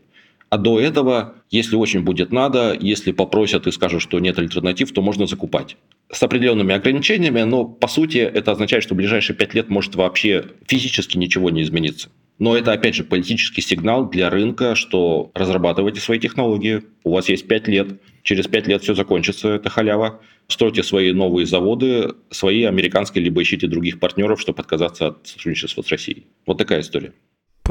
А 0.51 0.58
до 0.58 0.81
этого, 0.81 1.36
если 1.50 1.77
очень 1.77 2.01
будет 2.01 2.34
надо, 2.34 2.77
если 2.77 3.13
попросят 3.13 3.67
и 3.67 3.72
скажут, 3.72 4.01
что 4.01 4.20
нет 4.20 4.38
альтернатив, 4.38 4.91
то 4.91 5.01
можно 5.01 5.25
закупать. 5.25 5.77
С 6.12 6.22
определенными 6.22 6.75
ограничениями, 6.75 7.43
но 7.43 7.63
по 7.63 7.88
сути 7.88 8.17
это 8.17 8.51
означает, 8.51 8.84
что 8.84 8.93
в 8.93 8.98
ближайшие 8.98 9.34
пять 9.34 9.53
лет 9.53 9.70
может 9.70 9.96
вообще 9.96 10.43
физически 10.67 11.17
ничего 11.17 11.50
не 11.51 11.62
измениться. 11.62 12.10
Но 12.38 12.58
это, 12.58 12.74
опять 12.74 12.96
же, 12.96 13.05
политический 13.05 13.62
сигнал 13.62 14.10
для 14.10 14.29
рынка, 14.29 14.75
что 14.75 15.31
разрабатывайте 15.36 16.01
свои 16.01 16.20
технологии, 16.20 16.81
у 17.05 17.13
вас 17.13 17.29
есть 17.29 17.48
пять 17.48 17.70
лет, 17.70 18.01
через 18.24 18.48
пять 18.48 18.67
лет 18.67 18.84
все 18.84 18.93
закончится, 18.93 19.50
это 19.53 19.70
халява. 19.70 20.20
Стройте 20.50 20.84
свои 20.84 21.13
новые 21.13 21.46
заводы, 21.46 22.15
свои 22.29 22.63
американские, 22.65 23.24
либо 23.24 23.41
ищите 23.41 23.67
других 23.67 24.01
партнеров, 24.01 24.41
чтобы 24.41 24.60
отказаться 24.60 25.08
от 25.08 25.27
сотрудничества 25.27 25.81
с 25.81 25.88
Россией. 25.88 26.25
Вот 26.46 26.58
такая 26.58 26.81
история. 26.81 27.13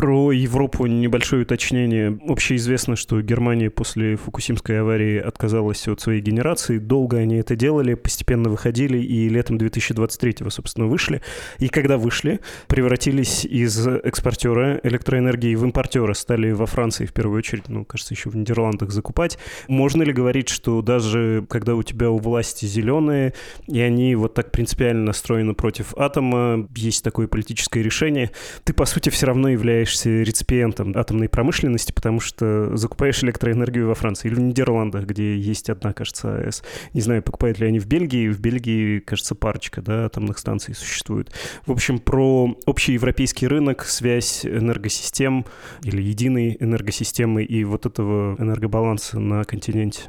Про 0.01 0.33
Европу 0.33 0.87
небольшое 0.87 1.43
уточнение. 1.43 2.19
Общеизвестно, 2.27 2.97
что 2.97 3.21
Германия 3.21 3.69
после 3.69 4.17
Фукусимской 4.17 4.81
аварии 4.81 5.19
отказалась 5.19 5.87
от 5.89 6.01
своей 6.01 6.23
генерации. 6.23 6.79
Долго 6.79 7.19
они 7.19 7.37
это 7.37 7.55
делали, 7.55 7.93
постепенно 7.93 8.49
выходили 8.49 8.97
и 8.97 9.29
летом 9.29 9.59
2023-го, 9.59 10.49
собственно, 10.49 10.87
вышли. 10.87 11.21
И 11.59 11.69
когда 11.69 11.99
вышли, 11.99 12.41
превратились 12.67 13.45
из 13.45 13.87
экспортера 13.87 14.81
электроэнергии 14.83 15.55
в 15.55 15.65
импортера. 15.65 16.15
Стали 16.15 16.51
во 16.53 16.65
Франции, 16.65 17.05
в 17.05 17.13
первую 17.13 17.37
очередь, 17.37 17.69
ну, 17.69 17.85
кажется, 17.85 18.15
еще 18.15 18.31
в 18.31 18.37
Нидерландах 18.37 18.93
закупать. 18.93 19.39
Можно 19.69 20.03
ли 20.03 20.15
говорить, 20.15 20.49
что 20.49 20.81
даже 20.81 21.45
когда 21.51 21.75
у 21.75 21.83
тебя 21.83 22.11
у 22.11 22.17
власти 22.17 22.65
зеленые, 22.65 23.35
и 23.67 23.79
они 23.81 24.15
вот 24.15 24.33
так 24.33 24.51
принципиально 24.51 25.05
настроены 25.05 25.53
против 25.53 25.93
атома, 25.95 26.67
есть 26.75 27.05
такое 27.05 27.27
политическое 27.27 27.83
решение, 27.83 28.31
ты, 28.65 28.73
по 28.73 28.87
сути, 28.87 29.11
все 29.11 29.27
равно 29.27 29.51
являешься 29.51 29.90
являешься 29.91 30.23
реципиентом 30.23 30.93
атомной 30.97 31.29
промышленности, 31.29 31.93
потому 31.93 32.21
что 32.21 32.77
закупаешь 32.77 33.23
электроэнергию 33.23 33.89
во 33.89 33.95
Франции 33.95 34.29
или 34.29 34.35
в 34.35 34.41
Нидерландах, 34.41 35.07
где 35.07 35.37
есть 35.37 35.69
одна, 35.69 35.93
кажется, 35.93 36.37
АЭС. 36.37 36.63
Не 36.95 37.01
знаю, 37.01 37.23
покупают 37.23 37.59
ли 37.59 37.67
они 37.67 37.79
в 37.79 37.87
Бельгии. 37.87 38.29
В 38.29 38.41
Бельгии, 38.41 39.01
кажется, 39.01 39.35
парочка 39.35 39.83
да, 39.83 40.07
атомных 40.07 40.39
станций 40.39 40.75
существует. 40.75 41.33
В 41.67 41.73
общем, 41.73 41.99
про 41.99 42.57
общий 42.67 42.93
европейский 42.93 43.47
рынок, 43.47 43.85
связь 43.85 44.47
энергосистем 44.47 45.45
или 45.83 46.03
единой 46.03 46.57
энергосистемы 46.61 47.43
и 47.43 47.65
вот 47.65 47.87
этого 47.87 48.37
энергобаланса 48.39 49.19
на 49.19 49.45
континенте. 49.45 50.03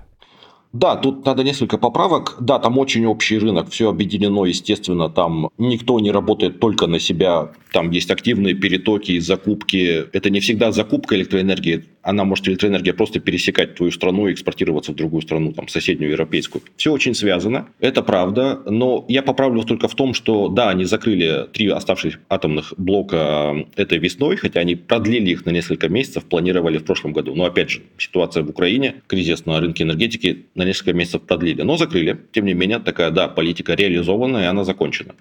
Да, 0.73 0.95
тут 0.95 1.25
надо 1.25 1.43
несколько 1.43 1.77
поправок. 1.77 2.37
Да, 2.39 2.57
там 2.59 2.77
очень 2.77 3.05
общий 3.05 3.37
рынок, 3.37 3.69
все 3.69 3.89
объединено, 3.89 4.45
естественно, 4.45 5.09
там 5.09 5.49
никто 5.57 5.99
не 5.99 6.11
работает 6.11 6.59
только 6.59 6.87
на 6.87 6.99
себя, 6.99 7.51
там 7.73 7.91
есть 7.91 8.09
активные 8.09 8.53
перетоки 8.53 9.19
закупки. 9.19 10.05
Это 10.13 10.29
не 10.29 10.39
всегда 10.39 10.71
закупка 10.71 11.15
электроэнергии, 11.15 11.85
она 12.03 12.23
может 12.23 12.47
электроэнергия 12.47 12.93
просто 12.93 13.19
пересекать 13.19 13.75
твою 13.75 13.91
страну 13.91 14.27
и 14.27 14.33
экспортироваться 14.33 14.91
в 14.91 14.95
другую 14.95 15.21
страну, 15.21 15.53
там, 15.53 15.67
соседнюю 15.67 16.11
европейскую. 16.11 16.63
Все 16.75 16.91
очень 16.91 17.13
связано, 17.15 17.67
это 17.79 18.01
правда, 18.01 18.61
но 18.65 19.05
я 19.07 19.21
поправлю 19.23 19.63
только 19.63 19.87
в 19.87 19.95
том, 19.95 20.13
что 20.13 20.47
да, 20.47 20.69
они 20.69 20.85
закрыли 20.85 21.47
три 21.53 21.67
оставшихся 21.69 22.19
атомных 22.29 22.73
блока 22.77 23.67
этой 23.75 23.97
весной, 23.97 24.35
хотя 24.37 24.61
они 24.61 24.75
продлили 24.75 25.31
их 25.31 25.45
на 25.45 25.51
несколько 25.51 25.89
месяцев, 25.89 26.25
планировали 26.25 26.77
в 26.77 26.85
прошлом 26.85 27.13
году. 27.13 27.35
Но 27.35 27.45
опять 27.45 27.69
же, 27.69 27.81
ситуация 27.97 28.43
в 28.43 28.49
Украине, 28.49 28.95
кризис 29.07 29.45
на 29.45 29.59
рынке 29.59 29.83
энергетики 29.83 30.45
на 30.61 30.67
несколько 30.67 30.93
месяцев 30.93 31.21
продлили, 31.23 31.63
но 31.63 31.77
закрыли. 31.77 32.17
Тем 32.31 32.45
не 32.45 32.53
менее, 32.53 32.79
такая, 32.79 33.11
да, 33.11 33.27
политика 33.27 33.73
реализована 33.73 34.37
и 34.37 34.45
она 34.45 34.63
закончена. 34.63 35.15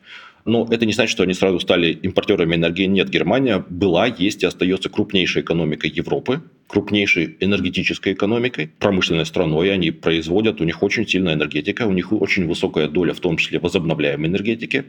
Но 0.44 0.66
это 0.70 0.87
не 0.87 0.92
значит, 0.92 1.12
что 1.12 1.23
они 1.23 1.35
сразу 1.35 1.61
стали 1.61 1.92
импортерами 1.92 2.54
энергии. 2.54 2.85
Нет, 2.85 3.09
Германия 3.11 3.64
была, 3.68 4.06
есть 4.06 4.42
и 4.42 4.47
остается 4.47 4.88
крупнейшей 4.88 5.42
экономикой 5.42 5.90
Европы, 5.90 6.42
крупнейшей 6.66 7.37
энергетической 7.40 8.12
экономикой, 8.12 8.70
промышленной 8.78 9.26
страной. 9.26 9.73
Они 9.73 9.90
производят, 9.90 10.61
у 10.61 10.64
них 10.64 10.82
очень 10.82 11.06
сильная 11.06 11.35
энергетика, 11.35 11.87
у 11.87 11.92
них 11.92 12.12
очень 12.12 12.47
высокая 12.47 12.88
доля, 12.88 13.12
в 13.12 13.20
том 13.20 13.37
числе 13.37 13.59
возобновляемой 13.59 14.28
энергетики. 14.28 14.85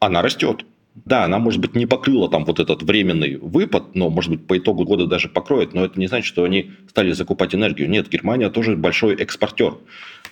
Она 0.00 0.22
растет. 0.22 0.64
Да, 0.94 1.24
она, 1.24 1.38
может 1.38 1.60
быть, 1.60 1.74
не 1.74 1.86
покрыла 1.86 2.28
там 2.28 2.44
вот 2.44 2.58
этот 2.58 2.82
временный 2.82 3.36
выпад, 3.36 3.94
но, 3.94 4.10
может 4.10 4.30
быть, 4.30 4.46
по 4.46 4.58
итогу 4.58 4.84
года 4.84 5.06
даже 5.06 5.28
покроет, 5.28 5.72
но 5.72 5.84
это 5.84 5.98
не 5.98 6.08
значит, 6.08 6.26
что 6.26 6.44
они 6.44 6.72
стали 6.88 7.12
закупать 7.12 7.54
энергию. 7.54 7.88
Нет, 7.88 8.08
Германия 8.08 8.50
тоже 8.50 8.76
большой 8.76 9.14
экспортер. 9.14 9.74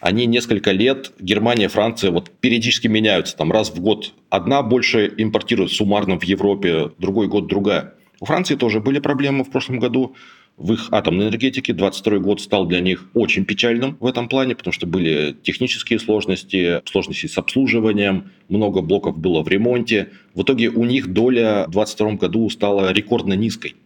Они 0.01 0.27
несколько 0.27 0.73
лет, 0.73 1.13
Германия, 1.21 1.69
Франция, 1.69 2.11
вот 2.11 2.31
периодически 2.41 2.89
меняются, 2.89 3.37
там 3.37 3.53
раз 3.53 3.71
в 3.71 3.81
год 3.81 4.13
одна 4.29 4.63
больше 4.63 5.13
импортирует 5.17 5.71
суммарно 5.71 6.19
в 6.19 6.25
Европе, 6.25 6.91
другой 6.99 7.29
год 7.29 7.47
другая. 7.47 7.95
У 8.21 8.25
Франции 8.25 8.57
тоже 8.57 8.81
были 8.81 8.99
проблемы 8.99 9.45
в 9.45 9.51
прошлом 9.51 9.79
году 9.79 10.17
в 10.57 10.73
их 10.73 10.89
атомной 10.91 11.27
энергетике. 11.27 11.73
22 11.73 12.19
год 12.19 12.41
стал 12.41 12.67
для 12.67 12.81
них 12.81 13.09
очень 13.15 13.45
печальным 13.45 13.97
в 14.01 14.07
этом 14.07 14.29
плане, 14.29 14.55
потому 14.55 14.73
что 14.73 14.87
были 14.87 15.37
технические 15.43 15.99
сложности, 15.99 16.83
сложности 16.87 17.27
с 17.27 17.37
обслуживанием, 17.39 18.31
много 18.49 18.81
блоков 18.81 19.19
было 19.19 19.43
в 19.43 19.49
ремонте. 19.49 20.11
В 20.35 20.43
итоге 20.43 20.69
у 20.69 20.85
них 20.85 21.13
доля 21.13 21.65
в 21.69 21.73
2022 21.73 22.13
году 22.13 22.49
стала 22.51 22.93
рекордно 22.93 23.35
низкой. 23.35 23.77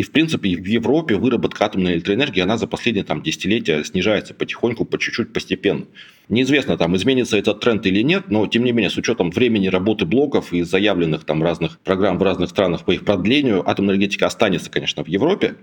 И, 0.00 0.02
в 0.02 0.12
принципе, 0.12 0.56
в 0.56 0.64
Европе 0.64 1.16
выработка 1.16 1.66
атомной 1.66 1.92
электроэнергии, 1.92 2.40
она 2.40 2.56
за 2.56 2.66
последние 2.66 3.04
там, 3.04 3.22
десятилетия 3.22 3.84
снижается 3.84 4.32
потихоньку, 4.32 4.86
по 4.86 4.98
чуть-чуть, 4.98 5.34
постепенно. 5.34 5.84
Неизвестно, 6.30 6.78
там, 6.78 6.96
изменится 6.96 7.36
этот 7.36 7.60
тренд 7.60 7.84
или 7.84 8.00
нет, 8.00 8.30
но, 8.30 8.46
тем 8.46 8.64
не 8.64 8.72
менее, 8.72 8.88
с 8.88 8.96
учетом 8.96 9.30
времени 9.30 9.66
работы 9.66 10.06
блоков 10.06 10.54
и 10.54 10.62
заявленных 10.62 11.24
там 11.24 11.42
разных 11.42 11.78
программ 11.80 12.18
в 12.18 12.22
разных 12.22 12.48
странах 12.48 12.86
по 12.86 12.92
их 12.92 13.04
продлению, 13.04 13.68
атомная 13.68 13.96
энергетика 13.96 14.26
останется, 14.26 14.70
конечно, 14.70 15.04
в 15.04 15.08
Европе. 15.08 15.56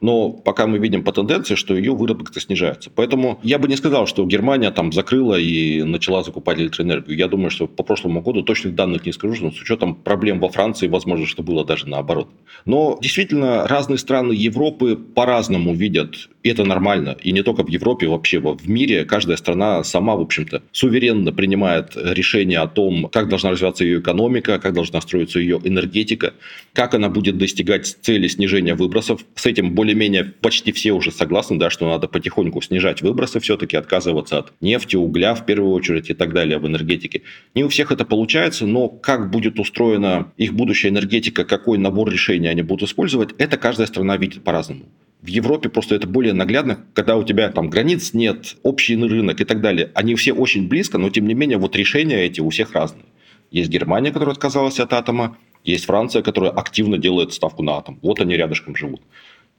Но 0.00 0.30
пока 0.30 0.66
мы 0.66 0.78
видим 0.78 1.04
по 1.04 1.12
тенденции, 1.12 1.54
что 1.54 1.76
ее 1.76 1.94
выработка 1.94 2.40
снижается. 2.40 2.90
Поэтому 2.94 3.38
я 3.42 3.58
бы 3.58 3.68
не 3.68 3.76
сказал, 3.76 4.06
что 4.06 4.24
Германия 4.26 4.70
там 4.70 4.92
закрыла 4.92 5.38
и 5.38 5.82
начала 5.82 6.22
закупать 6.22 6.58
электроэнергию. 6.58 7.16
Я 7.16 7.28
думаю, 7.28 7.50
что 7.50 7.66
по 7.66 7.82
прошлому 7.82 8.20
году 8.20 8.42
точных 8.42 8.74
данных 8.74 9.06
не 9.06 9.12
скажу, 9.12 9.44
но 9.44 9.50
с 9.50 9.60
учетом 9.60 9.94
проблем 9.94 10.40
во 10.40 10.48
Франции, 10.48 10.88
возможно, 10.88 11.26
что 11.26 11.42
было 11.42 11.64
даже 11.64 11.88
наоборот. 11.88 12.28
Но 12.64 12.98
действительно, 13.00 13.66
разные 13.66 13.98
страны 13.98 14.32
Европы 14.32 14.96
по-разному 14.96 15.74
видят 15.74 16.28
и 16.44 16.50
это 16.50 16.62
нормально. 16.64 17.16
И 17.22 17.32
не 17.32 17.42
только 17.42 17.64
в 17.64 17.68
Европе, 17.68 18.06
вообще 18.06 18.38
в 18.38 18.68
мире. 18.68 19.06
Каждая 19.06 19.38
страна 19.38 19.82
сама, 19.82 20.14
в 20.14 20.20
общем-то, 20.20 20.62
суверенно 20.72 21.32
принимает 21.32 21.92
решение 21.96 22.58
о 22.58 22.68
том, 22.68 23.08
как 23.10 23.28
должна 23.28 23.50
развиваться 23.50 23.82
ее 23.82 24.00
экономика, 24.00 24.58
как 24.58 24.74
должна 24.74 25.00
строиться 25.00 25.38
ее 25.40 25.58
энергетика, 25.64 26.34
как 26.74 26.94
она 26.94 27.08
будет 27.08 27.38
достигать 27.38 27.86
цели 27.86 28.28
снижения 28.28 28.74
выбросов. 28.74 29.24
С 29.34 29.46
этим 29.46 29.73
более-менее 29.74 30.24
почти 30.24 30.72
все 30.72 30.92
уже 30.92 31.10
согласны, 31.10 31.58
да, 31.58 31.70
что 31.70 31.88
надо 31.88 32.08
потихоньку 32.08 32.62
снижать 32.62 33.02
выбросы, 33.02 33.40
все-таки 33.40 33.76
отказываться 33.76 34.38
от 34.38 34.52
нефти, 34.60 34.96
угля 34.96 35.34
в 35.34 35.44
первую 35.44 35.72
очередь 35.72 36.10
и 36.10 36.14
так 36.14 36.32
далее 36.32 36.58
в 36.58 36.66
энергетике. 36.66 37.22
Не 37.54 37.64
у 37.64 37.68
всех 37.68 37.92
это 37.92 38.04
получается, 38.04 38.66
но 38.66 38.88
как 38.88 39.30
будет 39.30 39.58
устроена 39.58 40.32
их 40.36 40.54
будущая 40.54 40.90
энергетика, 40.90 41.44
какой 41.44 41.78
набор 41.78 42.10
решений 42.10 42.48
они 42.48 42.62
будут 42.62 42.88
использовать, 42.88 43.34
это 43.38 43.56
каждая 43.56 43.86
страна 43.86 44.16
видит 44.16 44.44
по-разному. 44.44 44.86
В 45.20 45.26
Европе 45.28 45.70
просто 45.70 45.94
это 45.94 46.06
более 46.06 46.34
наглядно, 46.34 46.84
когда 46.92 47.16
у 47.16 47.24
тебя 47.24 47.48
там 47.48 47.70
границ 47.70 48.12
нет, 48.12 48.56
общий 48.62 48.94
рынок 48.94 49.40
и 49.40 49.44
так 49.44 49.62
далее. 49.62 49.90
Они 49.94 50.14
все 50.16 50.32
очень 50.32 50.68
близко, 50.68 50.98
но 50.98 51.08
тем 51.08 51.26
не 51.26 51.32
менее 51.32 51.56
вот 51.56 51.76
решения 51.76 52.24
эти 52.24 52.40
у 52.40 52.50
всех 52.50 52.72
разные. 52.72 53.06
Есть 53.50 53.70
Германия, 53.70 54.10
которая 54.10 54.34
отказалась 54.34 54.80
от 54.80 54.92
атома, 54.92 55.38
есть 55.64 55.86
Франция, 55.86 56.22
которая 56.22 56.50
активно 56.50 56.98
делает 56.98 57.32
ставку 57.32 57.62
на 57.62 57.78
атом. 57.78 57.98
Вот 58.02 58.20
они 58.20 58.36
рядышком 58.36 58.76
живут. 58.76 59.00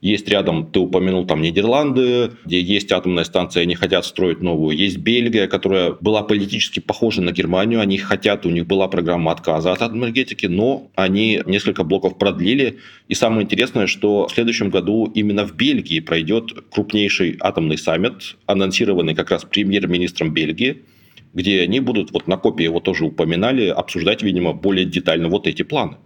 Есть 0.02 0.28
рядом, 0.28 0.66
ты 0.66 0.78
упомянул 0.78 1.26
там 1.26 1.40
Нидерланды, 1.40 2.32
где 2.44 2.60
есть 2.60 2.92
атомная 2.92 3.24
станция, 3.24 3.62
они 3.62 3.74
хотят 3.74 4.04
строить 4.04 4.42
новую. 4.42 4.76
Есть 4.76 4.98
Бельгия, 4.98 5.46
которая 5.48 5.96
была 6.00 6.22
политически 6.22 6.80
похожа 6.80 7.22
на 7.22 7.32
Германию, 7.32 7.80
они 7.80 7.96
хотят, 7.96 8.44
у 8.44 8.50
них 8.50 8.66
была 8.66 8.88
программа 8.88 9.32
отказа 9.32 9.72
от 9.72 9.80
энергетики, 9.92 10.44
но 10.46 10.90
они 10.96 11.40
несколько 11.46 11.82
блоков 11.82 12.18
продлили. 12.18 12.78
И 13.08 13.14
самое 13.14 13.44
интересное, 13.44 13.86
что 13.86 14.28
в 14.28 14.32
следующем 14.32 14.68
году 14.68 15.10
именно 15.14 15.46
в 15.46 15.56
Бельгии 15.56 16.00
пройдет 16.00 16.52
крупнейший 16.70 17.38
атомный 17.40 17.78
саммит, 17.78 18.36
анонсированный 18.44 19.14
как 19.14 19.30
раз 19.30 19.44
премьер-министром 19.44 20.34
Бельгии, 20.34 20.82
где 21.32 21.62
они 21.62 21.80
будут, 21.80 22.12
вот 22.12 22.28
на 22.28 22.36
копии 22.36 22.64
его 22.64 22.80
тоже 22.80 23.06
упоминали, 23.06 23.68
обсуждать, 23.68 24.22
видимо, 24.22 24.52
более 24.52 24.84
детально 24.84 25.28
вот 25.28 25.46
эти 25.46 25.62
планы. 25.62 25.96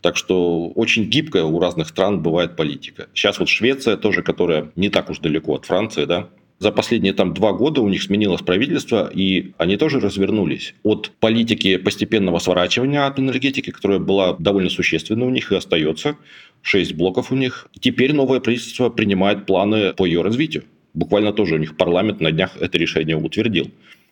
Так 0.00 0.16
что 0.16 0.68
очень 0.68 1.04
гибкая 1.04 1.44
у 1.44 1.58
разных 1.58 1.88
стран 1.88 2.22
бывает 2.22 2.56
политика. 2.56 3.08
Сейчас 3.14 3.38
вот 3.38 3.48
Швеция 3.48 3.96
тоже, 3.96 4.22
которая 4.22 4.70
не 4.76 4.90
так 4.90 5.10
уж 5.10 5.18
далеко 5.18 5.54
от 5.54 5.66
Франции, 5.66 6.04
да, 6.04 6.28
за 6.60 6.72
последние 6.72 7.12
там 7.12 7.34
два 7.34 7.52
года 7.52 7.80
у 7.80 7.88
них 7.88 8.02
сменилось 8.02 8.42
правительство, 8.42 9.08
и 9.12 9.52
они 9.58 9.76
тоже 9.76 10.00
развернулись 10.00 10.74
от 10.82 11.12
политики 11.20 11.76
постепенного 11.76 12.40
сворачивания 12.40 13.06
от 13.06 13.18
энергетики, 13.20 13.70
которая 13.70 14.00
была 14.00 14.34
довольно 14.36 14.68
существенна 14.68 15.24
у 15.24 15.30
них 15.30 15.52
и 15.52 15.56
остается. 15.56 16.16
Шесть 16.62 16.94
блоков 16.94 17.30
у 17.30 17.36
них. 17.36 17.68
Теперь 17.78 18.12
новое 18.12 18.40
правительство 18.40 18.88
принимает 18.88 19.46
планы 19.46 19.92
по 19.92 20.04
ее 20.04 20.22
развитию. 20.22 20.64
Буквально 20.94 21.32
тоже 21.32 21.54
у 21.54 21.58
них 21.58 21.76
парламент 21.76 22.20
на 22.20 22.32
днях 22.32 22.56
это 22.60 22.76
решение 22.76 23.16
утвердил. 23.16 23.70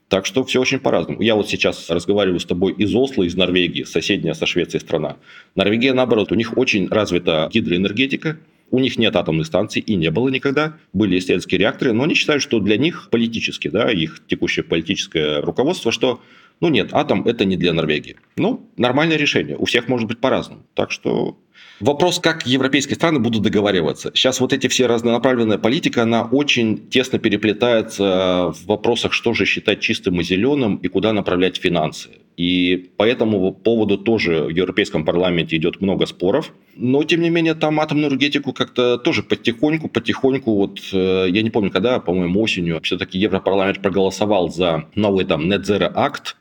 Так 0.08 0.24
что 0.24 0.44
все 0.44 0.60
очень 0.60 0.78
по-разному. 0.78 1.20
Я 1.20 1.34
вот 1.34 1.48
сейчас 1.48 1.90
разговариваю 1.90 2.38
с 2.38 2.44
тобой 2.44 2.72
из 2.72 2.94
Осло, 2.94 3.24
из 3.24 3.34
Норвегии, 3.34 3.82
соседняя 3.82 4.34
со 4.34 4.46
Швецией 4.46 4.80
страна. 4.80 5.16
Норвегия, 5.56 5.92
наоборот, 5.92 6.30
у 6.30 6.36
них 6.36 6.56
очень 6.56 6.88
развита 6.88 7.50
гидроэнергетика, 7.52 8.38
у 8.70 8.78
них 8.78 8.98
нет 8.98 9.16
атомных 9.16 9.46
станций 9.46 9.82
и 9.82 9.96
не 9.96 10.10
было 10.10 10.28
никогда. 10.28 10.76
Были 10.92 11.18
исследовательские 11.18 11.58
реакторы, 11.58 11.92
но 11.92 12.04
они 12.04 12.14
считают, 12.14 12.42
что 12.42 12.60
для 12.60 12.76
них 12.76 13.08
политически, 13.10 13.68
да, 13.68 13.90
их 13.90 14.22
текущее 14.28 14.64
политическое 14.64 15.40
руководство, 15.40 15.90
что 15.90 16.20
ну 16.60 16.68
нет, 16.68 16.90
атом 16.92 17.26
это 17.26 17.44
не 17.44 17.56
для 17.56 17.72
Норвегии. 17.72 18.16
Ну, 18.36 18.70
нормальное 18.76 19.16
решение. 19.16 19.56
У 19.56 19.66
всех 19.66 19.88
может 19.88 20.08
быть 20.08 20.18
по-разному. 20.18 20.64
Так 20.74 20.90
что 20.90 21.38
Вопрос, 21.80 22.20
как 22.20 22.46
европейские 22.46 22.96
страны 22.96 23.18
будут 23.18 23.42
договариваться. 23.42 24.10
Сейчас 24.14 24.40
вот 24.40 24.54
эти 24.54 24.66
все 24.66 24.86
разнонаправленная 24.86 25.58
политика, 25.58 26.04
она 26.04 26.22
очень 26.22 26.88
тесно 26.88 27.18
переплетается 27.18 28.52
в 28.54 28.66
вопросах, 28.66 29.12
что 29.12 29.34
же 29.34 29.44
считать 29.44 29.80
чистым 29.80 30.18
и 30.20 30.24
зеленым 30.24 30.76
и 30.76 30.88
куда 30.88 31.12
направлять 31.12 31.58
финансы. 31.58 32.08
И 32.38 32.90
по 32.96 33.02
этому 33.02 33.52
поводу 33.52 33.98
тоже 33.98 34.44
в 34.44 34.48
Европейском 34.48 35.04
парламенте 35.04 35.56
идет 35.56 35.82
много 35.82 36.06
споров. 36.06 36.54
Но, 36.76 37.04
тем 37.04 37.20
не 37.20 37.28
менее, 37.28 37.54
там 37.54 37.78
атомную 37.78 38.08
энергетику 38.08 38.54
как-то 38.54 38.96
тоже 38.96 39.22
потихоньку, 39.22 39.88
потихоньку, 39.88 40.54
вот 40.54 40.80
э, 40.92 41.26
я 41.30 41.42
не 41.42 41.50
помню, 41.50 41.70
когда, 41.70 42.00
по-моему, 42.00 42.40
осенью, 42.40 42.80
все-таки 42.82 43.18
Европарламент 43.18 43.82
проголосовал 43.82 44.50
за 44.50 44.86
новый 44.94 45.26
там 45.26 45.50
Net 45.50 45.62
Zero 45.62 45.92
Act, 45.94 46.36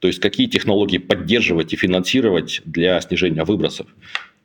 то 0.00 0.08
есть 0.08 0.20
какие 0.20 0.46
технологии 0.46 0.98
поддерживать 0.98 1.72
и 1.72 1.76
финансировать 1.76 2.62
для 2.64 3.00
снижения 3.00 3.44
выбросов 3.44 3.86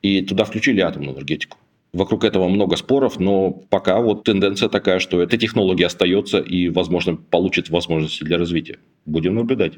и 0.03 0.21
туда 0.21 0.43
включили 0.43 0.81
атомную 0.81 1.15
энергетику. 1.15 1.57
Вокруг 1.93 2.23
этого 2.23 2.47
много 2.47 2.75
споров, 2.75 3.19
но 3.19 3.51
пока 3.51 3.99
вот 4.01 4.23
тенденция 4.23 4.69
такая, 4.69 4.99
что 4.99 5.21
эта 5.21 5.37
технология 5.37 5.85
остается 5.85 6.39
и, 6.39 6.69
возможно, 6.69 7.15
получит 7.15 7.69
возможности 7.69 8.23
для 8.23 8.37
развития. 8.37 8.79
Будем 9.05 9.35
наблюдать. 9.35 9.73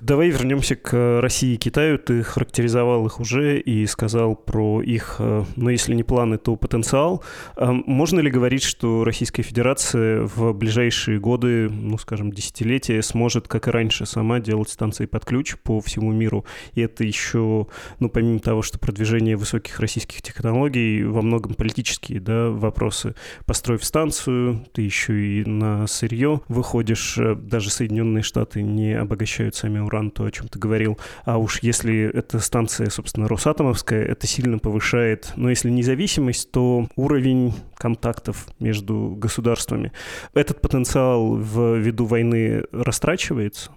Давай 0.00 0.28
вернемся 0.30 0.76
к 0.76 1.20
России 1.20 1.54
и 1.54 1.56
Китаю. 1.56 1.98
Ты 1.98 2.22
характеризовал 2.22 3.06
их 3.06 3.20
уже 3.20 3.58
и 3.58 3.86
сказал 3.86 4.36
про 4.36 4.82
их, 4.82 5.16
э, 5.18 5.44
ну 5.56 5.68
если 5.68 5.94
не 5.94 6.02
планы, 6.02 6.38
то 6.38 6.56
потенциал. 6.56 7.22
А 7.56 7.72
можно 7.72 8.20
ли 8.20 8.30
говорить, 8.30 8.62
что 8.62 9.04
Российская 9.04 9.42
Федерация 9.42 10.22
в 10.22 10.52
ближайшие 10.52 11.18
годы, 11.18 11.68
ну 11.68 11.98
скажем, 11.98 12.32
десятилетия 12.32 13.02
сможет, 13.02 13.48
как 13.48 13.68
и 13.68 13.70
раньше, 13.70 14.06
сама 14.06 14.40
делать 14.40 14.68
станции 14.68 15.06
под 15.06 15.24
ключ 15.24 15.56
по 15.62 15.80
всему 15.80 16.12
миру? 16.12 16.44
И 16.74 16.80
это 16.80 17.04
еще, 17.04 17.66
ну 17.98 18.08
помимо 18.08 18.38
того, 18.40 18.62
что 18.62 18.78
продвижение 18.78 19.36
высоких 19.36 19.80
российских 19.80 20.22
технологий, 20.22 21.04
во 21.04 21.22
многом 21.22 21.54
политические 21.54 22.20
да, 22.20 22.50
вопросы. 22.50 23.14
Построив 23.46 23.84
станцию, 23.84 24.64
ты 24.72 24.82
еще 24.82 25.40
и 25.40 25.44
на 25.44 25.86
сырье 25.86 26.40
выходишь, 26.48 27.16
э, 27.18 27.34
даже 27.34 27.70
Соединенные 27.70 28.22
Штаты 28.22 28.62
не 28.62 28.92
обогащают 28.92 29.54
сами 29.64 29.78
уран, 29.78 30.10
то, 30.10 30.24
о 30.24 30.30
чем 30.30 30.48
ты 30.48 30.58
говорил. 30.58 30.98
А 31.24 31.38
уж 31.38 31.62
если 31.62 32.10
эта 32.12 32.38
станция, 32.38 32.90
собственно, 32.90 33.28
Росатомовская, 33.28 34.04
это 34.04 34.26
сильно 34.26 34.58
повышает, 34.58 35.32
но 35.36 35.48
если 35.48 35.70
независимость, 35.70 36.50
то 36.50 36.86
уровень 36.96 37.54
контактов 37.76 38.46
между 38.60 39.16
государствами. 39.16 39.92
Этот 40.34 40.60
потенциал 40.60 41.36
в 41.36 41.76
виду 41.78 42.04
войны 42.04 42.64
растрачивается? 42.72 43.70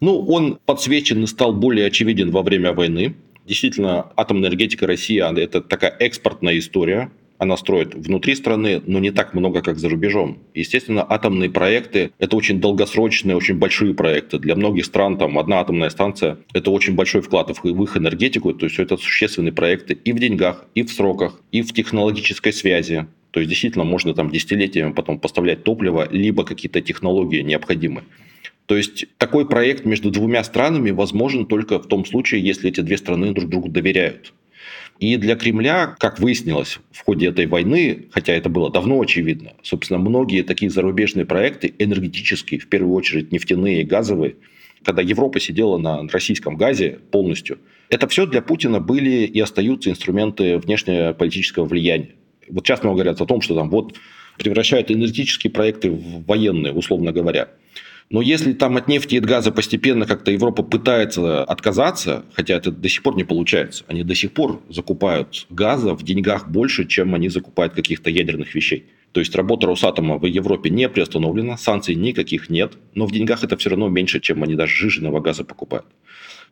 Ну, 0.00 0.18
он 0.26 0.58
подсвечен 0.66 1.22
и 1.22 1.26
стал 1.28 1.54
более 1.54 1.86
очевиден 1.86 2.32
во 2.32 2.42
время 2.42 2.72
войны. 2.72 3.14
Действительно, 3.46 4.10
атомная 4.16 4.48
энергетика 4.48 4.88
России– 4.88 5.22
это 5.40 5.60
такая 5.60 5.96
экспортная 6.00 6.58
история 6.58 7.12
она 7.38 7.56
строит 7.56 7.94
внутри 7.94 8.34
страны, 8.34 8.82
но 8.86 8.98
не 8.98 9.10
так 9.10 9.34
много, 9.34 9.62
как 9.62 9.78
за 9.78 9.88
рубежом. 9.88 10.38
Естественно, 10.54 11.06
атомные 11.08 11.50
проекты– 11.50 12.12
это 12.18 12.36
очень 12.36 12.60
долгосрочные, 12.60 13.36
очень 13.36 13.56
большие 13.56 13.94
проекты. 13.94 14.38
Для 14.38 14.56
многих 14.56 14.84
стран 14.84 15.18
там 15.18 15.38
одна 15.38 15.60
атомная 15.60 15.90
станция– 15.90 16.38
это 16.52 16.70
очень 16.70 16.94
большой 16.94 17.20
вклад 17.20 17.50
в 17.50 17.82
их 17.82 17.96
энергетику. 17.96 18.52
То 18.52 18.66
есть 18.66 18.78
это 18.78 18.96
существенные 18.96 19.52
проекты 19.52 19.94
и 19.94 20.12
в 20.12 20.18
деньгах, 20.18 20.64
и 20.74 20.82
в 20.82 20.90
сроках, 20.90 21.40
и 21.52 21.62
в 21.62 21.72
технологической 21.72 22.52
связи. 22.52 23.06
То 23.30 23.40
есть 23.40 23.50
действительно 23.50 23.84
можно 23.84 24.14
там 24.14 24.30
десятилетиями 24.30 24.92
потом 24.92 25.18
поставлять 25.18 25.62
топливо, 25.62 26.08
либо 26.10 26.44
какие-то 26.44 26.80
технологии 26.80 27.42
необходимы. 27.42 28.04
То 28.66 28.76
есть 28.76 29.06
такой 29.18 29.46
проект 29.46 29.84
между 29.84 30.10
двумя 30.10 30.42
странами 30.42 30.90
возможен 30.90 31.46
только 31.46 31.78
в 31.78 31.86
том 31.86 32.04
случае, 32.04 32.40
если 32.42 32.70
эти 32.70 32.80
две 32.80 32.96
страны 32.96 33.32
друг 33.32 33.48
другу 33.48 33.68
доверяют. 33.68 34.32
И 34.98 35.16
для 35.16 35.36
Кремля, 35.36 35.94
как 35.98 36.18
выяснилось 36.18 36.78
в 36.90 37.04
ходе 37.04 37.28
этой 37.28 37.46
войны, 37.46 38.06
хотя 38.10 38.32
это 38.32 38.48
было 38.48 38.70
давно 38.70 39.00
очевидно, 39.00 39.52
собственно, 39.62 39.98
многие 39.98 40.42
такие 40.42 40.70
зарубежные 40.70 41.26
проекты, 41.26 41.74
энергетические, 41.78 42.60
в 42.60 42.68
первую 42.68 42.94
очередь 42.94 43.30
нефтяные 43.30 43.82
и 43.82 43.84
газовые, 43.84 44.36
когда 44.82 45.02
Европа 45.02 45.38
сидела 45.40 45.76
на 45.78 46.06
российском 46.08 46.56
газе 46.56 46.98
полностью, 47.10 47.58
это 47.90 48.08
все 48.08 48.26
для 48.26 48.40
Путина 48.40 48.80
были 48.80 49.26
и 49.26 49.40
остаются 49.40 49.90
инструменты 49.90 50.58
внешнеполитического 50.58 51.66
влияния. 51.66 52.10
Вот 52.48 52.68
много 52.68 52.98
говорят 52.98 53.20
о 53.20 53.26
том, 53.26 53.40
что 53.40 53.54
там 53.54 53.68
вот 53.68 53.94
превращают 54.38 54.90
энергетические 54.90 55.50
проекты 55.50 55.90
в 55.90 56.24
военные, 56.24 56.72
условно 56.72 57.12
говоря. 57.12 57.48
Но 58.08 58.22
если 58.22 58.52
там 58.52 58.76
от 58.76 58.86
нефти 58.86 59.16
и 59.16 59.18
от 59.18 59.26
газа 59.26 59.50
постепенно 59.50 60.06
как-то 60.06 60.30
Европа 60.30 60.62
пытается 60.62 61.42
отказаться, 61.42 62.24
хотя 62.34 62.54
это 62.54 62.70
до 62.70 62.88
сих 62.88 63.02
пор 63.02 63.16
не 63.16 63.24
получается, 63.24 63.84
они 63.88 64.04
до 64.04 64.14
сих 64.14 64.32
пор 64.32 64.62
закупают 64.68 65.46
газа 65.50 65.94
в 65.94 66.04
деньгах 66.04 66.48
больше, 66.48 66.86
чем 66.86 67.14
они 67.14 67.28
закупают 67.28 67.74
каких-то 67.74 68.10
ядерных 68.10 68.54
вещей. 68.54 68.86
То 69.10 69.20
есть 69.20 69.34
работа 69.34 69.66
Росатома 69.66 70.18
в 70.18 70.26
Европе 70.26 70.70
не 70.70 70.88
приостановлена, 70.88 71.56
санкций 71.56 71.94
никаких 71.94 72.50
нет, 72.50 72.74
но 72.94 73.06
в 73.06 73.12
деньгах 73.12 73.42
это 73.42 73.56
все 73.56 73.70
равно 73.70 73.88
меньше, 73.88 74.20
чем 74.20 74.42
они 74.42 74.54
даже 74.54 74.76
жиженного 74.76 75.20
газа 75.20 75.42
покупают. 75.42 75.86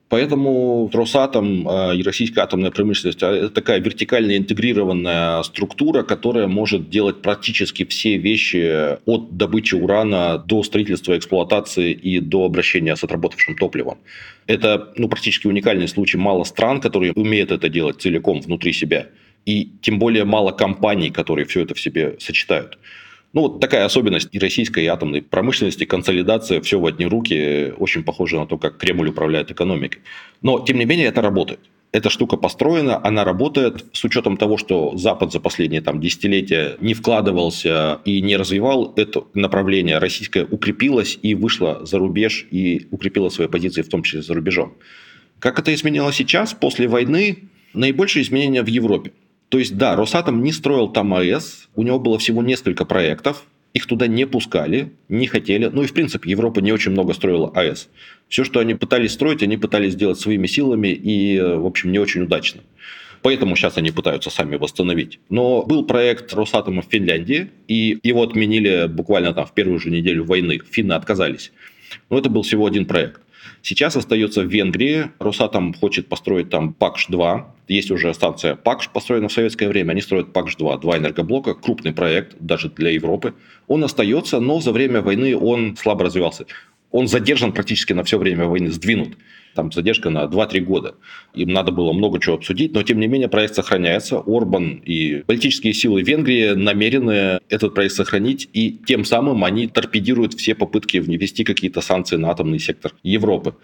Поэтому 0.08 0.90
Росатом 0.92 1.66
э, 1.66 1.96
и 1.96 2.02
российская 2.02 2.42
атомная 2.42 2.70
промышленность 2.70 3.22
а,– 3.22 3.32
это 3.32 3.50
такая 3.50 3.80
вертикально 3.80 4.36
интегрированная 4.36 5.42
структура, 5.42 6.02
которая 6.02 6.46
может 6.46 6.90
делать 6.90 7.22
практически 7.22 7.84
все 7.84 8.16
вещи 8.18 8.98
от 9.06 9.36
добычи 9.36 9.74
урана 9.74 10.38
до 10.38 10.62
строительства, 10.62 11.16
эксплуатации 11.16 11.92
и 11.92 12.20
до 12.20 12.44
обращения 12.44 12.94
с 12.94 13.02
отработавшим 13.02 13.56
топливом. 13.56 13.98
Это 14.46 14.92
ну, 14.96 15.08
практически 15.08 15.46
уникальный 15.46 15.88
случай. 15.88 16.18
Мало 16.18 16.44
стран, 16.44 16.80
которые 16.80 17.12
умеют 17.12 17.50
это 17.50 17.68
делать 17.68 18.00
целиком 18.00 18.40
внутри 18.40 18.72
себя. 18.72 19.08
И 19.46 19.72
тем 19.82 19.98
более 19.98 20.24
мало 20.24 20.52
компаний, 20.52 21.10
которые 21.10 21.46
все 21.46 21.62
это 21.62 21.74
в 21.74 21.80
себе 21.80 22.16
сочетают. 22.18 22.78
Ну, 23.34 23.42
вот 23.42 23.60
такая 23.60 23.84
особенность 23.84 24.28
и 24.30 24.38
российской 24.38 24.86
атомной 24.86 25.20
промышленности, 25.20 25.84
консолидация, 25.84 26.60
все 26.60 26.78
в 26.78 26.86
одни 26.86 27.04
руки, 27.04 27.74
очень 27.78 28.04
похоже 28.04 28.38
на 28.38 28.46
то, 28.46 28.58
как 28.58 28.78
Кремль 28.78 29.08
управляет 29.08 29.50
экономикой. 29.50 30.02
Но, 30.40 30.60
тем 30.60 30.78
не 30.78 30.84
менее, 30.84 31.08
это 31.08 31.20
работает. 31.20 31.58
эта 31.94 32.10
штука 32.10 32.36
построена, 32.36 33.00
она 33.06 33.22
работает 33.22 33.84
с 33.92 34.02
учетом 34.02 34.36
того, 34.36 34.56
что 34.56 34.96
Запад 34.96 35.30
за 35.30 35.38
последние 35.38 35.80
там, 35.80 36.00
десятилетия 36.00 36.76
не 36.80 36.92
вкладывался 36.92 38.00
и 38.04 38.20
не 38.20 38.36
развивал 38.36 38.92
это 38.96 39.22
направление. 39.32 39.98
Российское 39.98 40.44
укрепилось 40.44 41.16
и 41.22 41.36
вышло 41.36 41.86
за 41.86 41.98
рубеж 41.98 42.48
и 42.50 42.88
укрепило 42.90 43.28
свои 43.28 43.46
позиции, 43.46 43.82
в 43.82 43.88
том 43.88 44.02
числе 44.02 44.22
за 44.22 44.34
рубежом. 44.34 44.74
Как 45.38 45.60
это 45.60 45.72
изменилось 45.72 46.16
сейчас, 46.16 46.52
после 46.52 46.88
войны, 46.88 47.44
наибольшие 47.74 48.24
изменения 48.24 48.64
в 48.64 48.68
Европе. 48.68 49.12
То 49.54 49.60
есть, 49.60 49.76
да, 49.76 49.94
Росатом 49.94 50.42
не 50.42 50.50
строил 50.50 50.88
там 50.88 51.14
АЭС, 51.14 51.68
у 51.76 51.84
него 51.84 52.00
было 52.00 52.18
всего 52.18 52.42
несколько 52.42 52.84
проектов, 52.84 53.44
их 53.72 53.86
туда 53.86 54.08
не 54.08 54.26
пускали, 54.26 54.90
не 55.08 55.28
хотели. 55.28 55.66
Ну 55.66 55.84
и, 55.84 55.86
в 55.86 55.92
принципе, 55.92 56.28
Европа 56.28 56.58
не 56.58 56.72
очень 56.72 56.90
много 56.90 57.14
строила 57.14 57.52
АЭС. 57.54 57.88
Все, 58.28 58.42
что 58.42 58.58
они 58.58 58.74
пытались 58.74 59.12
строить, 59.12 59.44
они 59.44 59.56
пытались 59.56 59.92
сделать 59.92 60.18
своими 60.18 60.48
силами 60.48 60.88
и, 60.88 61.40
в 61.40 61.66
общем, 61.66 61.92
не 61.92 62.00
очень 62.00 62.22
удачно. 62.22 62.62
Поэтому 63.22 63.54
сейчас 63.54 63.76
они 63.76 63.92
пытаются 63.92 64.28
сами 64.28 64.56
восстановить. 64.56 65.20
Но 65.28 65.62
был 65.62 65.84
проект 65.84 66.34
Росатома 66.34 66.82
в 66.82 66.86
Финляндии, 66.86 67.50
и 67.68 68.00
его 68.02 68.24
отменили 68.24 68.88
буквально 68.88 69.34
там 69.34 69.46
в 69.46 69.54
первую 69.54 69.78
же 69.78 69.88
неделю 69.88 70.24
войны. 70.24 70.62
Финны 70.68 70.94
отказались. 70.94 71.52
Но 72.10 72.18
это 72.18 72.28
был 72.28 72.42
всего 72.42 72.66
один 72.66 72.86
проект. 72.86 73.20
Сейчас 73.62 73.94
остается 73.94 74.42
в 74.42 74.48
Венгрии. 74.48 75.12
Росатом 75.20 75.74
хочет 75.74 76.08
построить 76.08 76.50
там 76.50 76.74
ПАКШ-2. 76.76 77.44
Есть 77.68 77.90
уже 77.90 78.12
станция 78.12 78.57
ПАКШ, 78.57 78.90
построена 78.90 79.29
в 79.29 79.33
советское 79.33 79.68
время. 79.68 79.92
Они 79.92 80.00
строят 80.00 80.29
ПАКШ-2, 80.33 80.81
два 80.81 80.98
энергоблока. 80.98 81.55
Крупный 81.55 81.92
проект, 81.92 82.37
даже 82.40 82.68
для 82.68 82.90
Европы. 82.90 83.35
Он 83.66 83.85
остается, 83.85 84.40
но 84.40 84.61
за 84.61 84.72
время 84.72 85.00
войны 85.00 85.37
он 85.37 85.77
слабо 85.77 86.05
развивался. 86.05 86.46
Он 86.90 87.09
задержан 87.09 87.53
практически 87.53 87.92
на 87.92 88.05
все 88.05 88.18
время 88.18 88.46
войны, 88.46 88.70
сдвинут 88.70 89.16
там 89.55 89.72
задержка 89.72 90.11
на 90.11 90.24
2-3 90.24 90.61
года. 90.61 90.94
Им 91.35 91.50
надо 91.50 91.72
было 91.72 91.92
много 91.92 92.20
чего 92.20 92.37
обсудить, 92.37 92.74
но 92.74 92.83
тем 92.83 93.00
не 93.00 93.07
менее 93.07 93.29
проект 93.29 93.55
сохраняется. 93.55 94.18
Орбан 94.18 94.83
и 94.85 95.22
политические 95.27 95.72
силы 95.72 96.03
Венгрии 96.03 96.50
намерены 96.50 97.40
этот 97.48 97.74
проект 97.74 97.94
сохранить, 97.94 98.48
и 98.53 98.79
тем 98.87 99.05
самым 99.05 99.44
они 99.44 99.66
торпедируют 99.66 100.35
все 100.35 100.55
попытки 100.55 100.98
внести 100.98 101.44
какие-то 101.44 101.81
санкции 101.81 102.16
на 102.16 102.31
атомный 102.31 102.59
сектор 102.59 102.92
Европы. 103.03 103.55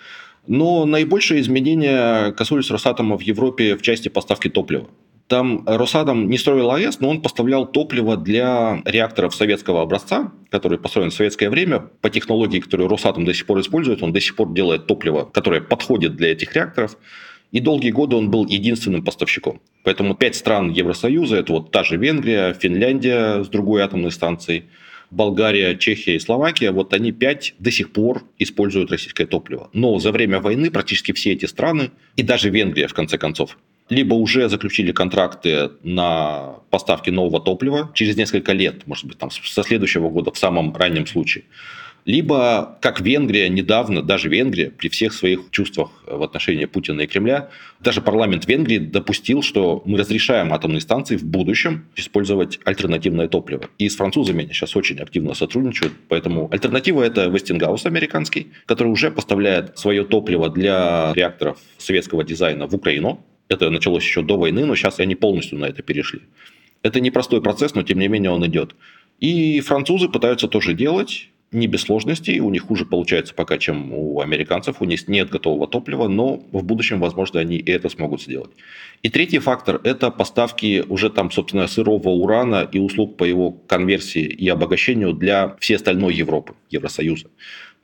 Но 0.47 0.85
наибольшее 0.85 1.41
изменение 1.41 2.33
коснулись 2.33 2.71
Росатома 2.71 3.17
в 3.17 3.21
Европе 3.21 3.77
в 3.77 3.83
части 3.83 4.09
поставки 4.09 4.49
топлива. 4.49 4.89
Там 5.31 5.63
Росатом 5.65 6.29
не 6.29 6.39
строил 6.39 6.73
АЭС, 6.73 6.99
но 6.99 7.09
он 7.09 7.23
поставлял 7.23 7.65
топливо 7.65 8.17
для 8.17 8.83
реакторов 8.85 9.33
советского 9.33 9.81
образца, 9.81 10.33
которые 10.51 10.81
построены 10.81 11.13
в 11.13 11.15
советское 11.15 11.49
время. 11.49 11.85
По 12.01 12.11
технологии, 12.11 12.59
которую 12.59 12.89
Росатом 12.89 13.25
до 13.25 13.33
сих 13.33 13.47
пор 13.47 13.61
использует, 13.61 14.03
он 14.03 14.13
до 14.13 14.21
сих 14.21 14.35
пор 14.35 14.53
делает 14.53 14.89
топливо, 14.89 15.31
которое 15.33 15.61
подходит 15.61 16.17
для 16.17 16.33
этих 16.33 16.57
реакторов. 16.57 16.99
И 17.53 17.61
долгие 17.61 17.93
годы 17.93 18.17
он 18.17 18.29
был 18.29 18.45
единственным 18.45 19.05
поставщиком. 19.05 19.61
Поэтому 19.85 20.17
пять 20.17 20.35
стран 20.35 20.71
Евросоюза, 20.71 21.37
это 21.37 21.53
вот 21.53 21.71
та 21.71 21.85
же 21.85 21.97
Венгрия, 21.97 22.53
Финляндия 22.53 23.45
с 23.45 23.49
другой 23.49 23.83
атомной 23.83 24.11
станцией, 24.11 24.65
Болгария, 25.11 25.77
Чехия 25.77 26.17
и 26.17 26.19
Словакия, 26.19 26.71
вот 26.71 26.95
они 26.95 27.13
пять 27.13 27.55
до 27.59 27.71
сих 27.71 27.93
пор 27.93 28.25
используют 28.39 28.91
российское 28.91 29.27
топливо. 29.27 29.71
Но 29.73 29.99
за 29.99 30.13
время 30.13 30.41
войны 30.41 30.71
практически 30.71 31.13
все 31.13 31.33
эти 31.33 31.47
страны, 31.47 31.91
и 32.17 32.23
даже 32.23 32.51
Венгрия 32.51 32.87
в 32.87 32.95
конце 32.95 33.19
концов, 33.19 33.59
либо 33.89 34.15
уже 34.15 34.49
заключили 34.49 34.93
контракты 34.93 35.71
на 35.83 36.61
поставки 36.71 37.11
нового 37.11 37.41
топлива 37.41 37.91
через 37.95 38.17
несколько 38.17 38.53
лет, 38.53 38.87
может 38.87 39.07
быть, 39.07 39.19
там, 39.19 39.31
со 39.31 39.63
следующего 39.63 40.09
года 40.09 40.31
в 40.31 40.39
самом 40.39 40.75
раннем 40.75 41.07
случае. 41.07 41.45
Либо, 42.05 42.79
как 42.81 43.01
Венгрия 43.01 43.49
недавно, 43.49 44.03
даже 44.03 44.29
Венгрия, 44.29 44.71
при 44.71 44.89
всех 44.89 45.13
своих 45.13 45.51
чувствах 45.51 45.91
в 46.07 46.23
отношении 46.23 46.65
Путина 46.65 47.03
и 47.03 47.07
Кремля, 47.07 47.51
даже 47.81 48.01
парламент 48.01 48.47
Венгрии 48.47 48.79
допустил, 48.79 49.43
что 49.43 49.83
мы 49.85 49.99
разрешаем 49.99 50.53
атомные 50.53 50.81
станции 50.81 51.17
в 51.17 51.25
будущем 51.25 51.87
использовать 51.97 52.59
альтернативное 52.65 53.29
топливо. 53.29 53.69
И 53.79 53.89
с 53.89 53.97
французами 53.97 54.45
они 54.45 54.53
сейчас 54.53 54.77
очень 54.77 54.99
активно 54.99 55.35
сотрудничают. 55.35 55.93
Поэтому 56.09 56.49
альтернатива 56.51 57.03
это 57.03 57.27
Вестингаус 57.27 57.87
американский, 57.87 58.49
который 58.67 58.89
уже 58.89 59.11
поставляет 59.11 59.79
свое 59.79 60.05
топливо 60.05 60.49
для 60.49 61.13
реакторов 61.15 61.59
советского 61.79 62.25
дизайна 62.25 62.67
в 62.67 62.75
Украину. 62.75 63.25
Это 63.49 63.69
началось 63.71 64.05
еще 64.05 64.23
до 64.23 64.39
войны, 64.39 64.65
но 64.65 64.75
сейчас 64.75 65.01
они 65.01 65.15
полностью 65.15 65.59
на 65.59 65.67
это 65.67 65.83
перешли. 65.83 66.21
Это 66.83 67.01
непростой 67.01 67.43
процесс, 67.43 67.75
но 67.75 67.83
тем 67.83 67.99
не 67.99 68.09
менее 68.09 68.31
он 68.31 68.47
идет. 68.47 68.75
И 69.19 69.61
французы 69.61 70.09
пытаются 70.09 70.49
тоже 70.49 70.73
делать, 70.73 71.30
не 71.53 71.67
без 71.67 71.83
сложностей, 71.83 72.39
у 72.39 72.51
них 72.51 72.63
хуже 72.63 72.85
получается 72.85 73.35
пока, 73.35 73.59
чем 73.59 73.93
у 73.93 74.21
американцев, 74.21 74.81
у 74.81 74.85
них 74.85 75.09
нет 75.09 75.31
готового 75.31 75.67
топлива, 75.67 76.07
но 76.07 76.37
в 76.53 76.63
будущем, 76.63 77.01
возможно, 77.01 77.41
они 77.41 77.57
и 77.57 77.71
это 77.71 77.89
смогут 77.89 78.23
сделать. 78.23 78.51
И 79.03 79.09
третий 79.09 79.39
фактор– 79.39 79.81
это 79.85 80.11
поставки 80.11 80.85
уже 80.89 81.11
там, 81.11 81.31
собственно, 81.31 81.67
сырого 81.67 82.11
урана 82.11 82.69
и 82.71 82.79
услуг 82.79 83.17
по 83.17 83.25
его 83.25 83.51
конверсии 83.51 84.23
и 84.23 84.49
обогащению 84.49 85.13
для 85.13 85.57
всей 85.59 85.75
остальной 85.75 86.15
Европы, 86.15 86.55
Евросоюза. 86.71 87.29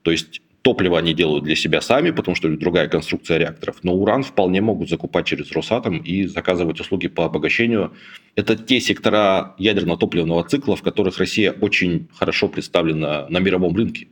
То 0.01 0.11
есть 0.11 0.41
Топливо 0.67 0.99
они 0.99 1.13
делают 1.13 1.45
для 1.45 1.55
себя 1.55 1.79
сами, 1.79 2.11
потому 2.11 2.35
что 2.35 2.49
другая 2.49 2.89
конструкция 2.89 3.37
реакторов. 3.37 3.77
Но 3.83 3.93
уран 3.93 4.21
вполне 4.21 4.59
могут 4.59 4.89
закупать 4.89 5.25
через 5.25 5.49
Росатом 5.53 5.99
и 5.99 6.25
заказывать 6.25 6.81
услуги 6.81 7.07
по 7.07 7.23
обогащению. 7.23 7.93
Это 8.35 8.57
те 8.57 8.81
сектора 8.81 9.55
ядерно-топливного 9.57 10.43
цикла, 10.43 10.75
в 10.75 10.81
которых 10.81 11.19
Россия 11.19 11.53
очень 11.53 12.09
хорошо 12.13 12.49
представлена 12.49 13.27
на 13.29 13.39
мировом 13.39 13.77
рынке. 13.77 14.09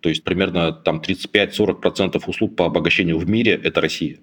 То 0.00 0.08
есть 0.08 0.24
примерно 0.24 0.72
там 0.72 1.02
35-40% 1.06 2.22
услуг 2.26 2.56
по 2.56 2.64
обогащению 2.64 3.18
в 3.18 3.28
мире– 3.28 3.60
это 3.62 3.82
Россия. 3.82 4.16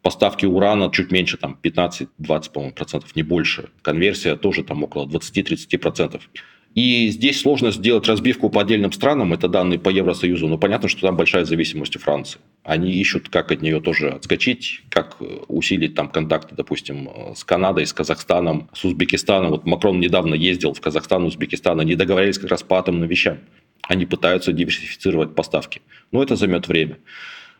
Поставки 0.00 0.46
урана 0.46 0.90
чуть 0.90 1.12
меньше, 1.12 1.36
там 1.36 1.58
15-20, 1.62 2.72
процентов, 2.72 3.14
не 3.14 3.22
больше. 3.22 3.68
Конверсия 3.82 4.34
тоже 4.34 4.64
там 4.64 4.82
около 4.82 5.06
20-30 5.06 5.76
процентов. 5.76 6.30
И 6.74 7.08
здесь 7.08 7.40
сложно 7.40 7.72
сделать 7.72 8.06
разбивку 8.06 8.50
по 8.50 8.60
отдельным 8.60 8.92
странам, 8.92 9.32
это 9.32 9.48
данные 9.48 9.78
по 9.78 9.88
Евросоюзу, 9.88 10.46
но 10.46 10.58
понятно, 10.58 10.88
что 10.88 11.00
там 11.00 11.16
большая 11.16 11.44
зависимость 11.44 11.96
у 11.96 11.98
Франции. 11.98 12.38
Они 12.62 12.92
ищут, 12.92 13.30
как 13.30 13.50
от 13.50 13.62
нее 13.62 13.80
тоже 13.80 14.10
отскочить, 14.10 14.82
как 14.90 15.16
усилить 15.48 15.94
там 15.94 16.08
контакты, 16.08 16.54
допустим, 16.54 17.08
с 17.34 17.42
Канадой, 17.42 17.86
с 17.86 17.92
Казахстаном, 17.92 18.68
с 18.74 18.84
Узбекистаном. 18.84 19.50
Вот 19.50 19.64
Макрон 19.66 19.98
недавно 19.98 20.34
ездил 20.34 20.72
в 20.72 20.80
Казахстан, 20.80 21.24
Узбекистан, 21.24 21.80
они 21.80 21.96
договорились 21.96 22.38
как 22.38 22.50
раз 22.50 22.62
по 22.62 22.78
атомным 22.78 23.08
вещам. 23.08 23.38
Они 23.82 24.04
пытаются 24.04 24.52
диверсифицировать 24.52 25.34
поставки. 25.34 25.80
Но 26.12 26.22
это 26.22 26.36
займет 26.36 26.68
время. 26.68 26.98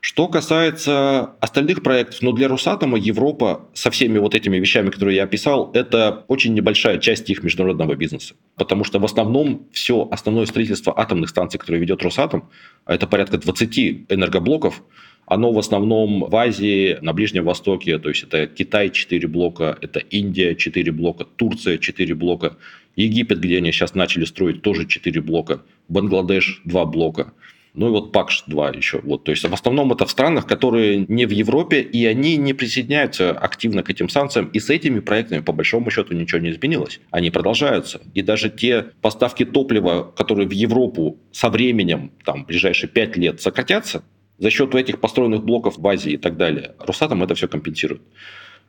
Что 0.00 0.28
касается 0.28 1.32
остальных 1.40 1.82
проектов, 1.82 2.22
но 2.22 2.32
для 2.32 2.46
Росатома 2.46 2.98
Европа 2.98 3.68
со 3.74 3.90
всеми 3.90 4.18
вот 4.18 4.34
этими 4.34 4.56
вещами, 4.56 4.90
которые 4.90 5.16
я 5.16 5.24
описал, 5.24 5.72
это 5.74 6.24
очень 6.28 6.54
небольшая 6.54 6.98
часть 6.98 7.28
их 7.30 7.42
международного 7.42 7.96
бизнеса. 7.96 8.34
Потому 8.56 8.84
что 8.84 9.00
в 9.00 9.04
основном 9.04 9.66
все 9.72 10.08
основное 10.10 10.46
строительство 10.46 10.98
атомных 10.98 11.30
станций, 11.30 11.58
которые 11.58 11.80
ведет 11.80 12.02
Росатом, 12.02 12.48
а 12.84 12.94
это 12.94 13.08
порядка 13.08 13.38
20 13.38 13.78
энергоблоков, 14.08 14.84
оно 15.26 15.52
в 15.52 15.58
основном 15.58 16.20
в 16.20 16.36
Азии, 16.36 16.96
на 17.02 17.12
Ближнем 17.12 17.44
Востоке, 17.44 17.98
то 17.98 18.08
есть 18.08 18.22
это 18.22 18.46
Китай 18.46 18.90
4 18.90 19.26
блока, 19.26 19.76
это 19.80 19.98
Индия 19.98 20.54
4 20.54 20.92
блока, 20.92 21.24
Турция 21.24 21.76
4 21.76 22.14
блока, 22.14 22.56
Египет, 22.94 23.40
где 23.40 23.58
они 23.58 23.72
сейчас 23.72 23.94
начали 23.94 24.24
строить, 24.24 24.62
тоже 24.62 24.86
4 24.86 25.20
блока, 25.20 25.62
Бангладеш 25.88 26.62
2 26.64 26.84
блока– 26.84 27.32
ну 27.74 27.88
и 27.88 27.90
вот 27.90 28.14
ПАКШ-2 28.14 28.76
еще. 28.76 29.00
Вот, 29.02 29.24
то 29.24 29.30
есть 29.30 29.48
в 29.48 29.52
основном 29.52 29.92
это 29.92 30.06
в 30.06 30.10
странах, 30.10 30.46
которые 30.46 31.06
не 31.08 31.26
в 31.26 31.30
Европе, 31.30 31.80
и 31.80 32.06
они 32.06 32.36
не 32.36 32.52
присоединяются 32.52 33.30
активно 33.30 33.82
к 33.82 33.90
этим 33.90 34.08
санкциям. 34.08 34.46
И 34.46 34.60
с 34.60 34.70
этими 34.70 35.00
проектами, 35.00 35.40
по 35.40 35.52
большому 35.52 35.90
счету, 35.90 36.14
ничего 36.14 36.40
не 36.40 36.50
изменилось. 36.50 37.00
Они 37.10 37.30
продолжаются. 37.30 38.00
И 38.14 38.22
даже 38.22 38.50
те 38.50 38.86
поставки 39.00 39.44
топлива, 39.44 40.12
которые 40.16 40.48
в 40.48 40.52
Европу 40.52 41.18
со 41.32 41.48
временем, 41.50 42.12
там, 42.24 42.44
ближайшие 42.44 42.88
5 42.88 43.16
лет 43.16 43.40
сократятся, 43.40 44.02
за 44.38 44.50
счет 44.50 44.74
этих 44.74 45.00
построенных 45.00 45.44
блоков 45.44 45.78
в 45.78 45.86
Азии 45.86 46.12
и 46.12 46.16
так 46.16 46.36
далее, 46.36 46.74
Росатом 46.78 47.22
это 47.22 47.34
все 47.34 47.48
компенсирует. 47.48 48.02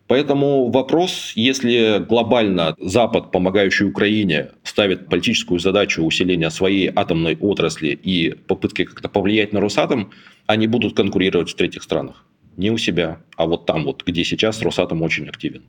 Поэтому 0.10 0.72
вопрос, 0.72 1.34
если 1.36 2.04
глобально 2.04 2.76
Запад, 2.80 3.32
помогающий 3.32 3.86
Украине, 3.86 4.50
ставит 4.64 5.08
политическую 5.08 5.60
задачу 5.60 6.04
усиления 6.04 6.50
своей 6.50 6.92
атомной 6.94 7.38
отрасли 7.40 7.90
и 7.90 8.32
попытки 8.32 8.86
как-то 8.86 9.08
повлиять 9.08 9.54
на 9.54 9.62
Росатом, 9.62 10.10
они 10.48 10.66
будут 10.66 10.96
конкурировать 10.96 11.52
в 11.52 11.56
третьих 11.56 11.84
странах. 11.84 12.26
Не 12.58 12.72
у 12.72 12.78
себя, 12.80 13.22
а 13.38 13.46
вот 13.46 13.68
там 13.68 13.84
вот, 13.84 14.04
где 14.04 14.24
сейчас 14.24 14.64
Росатом 14.64 15.04
очень 15.04 15.28
активен. 15.30 15.66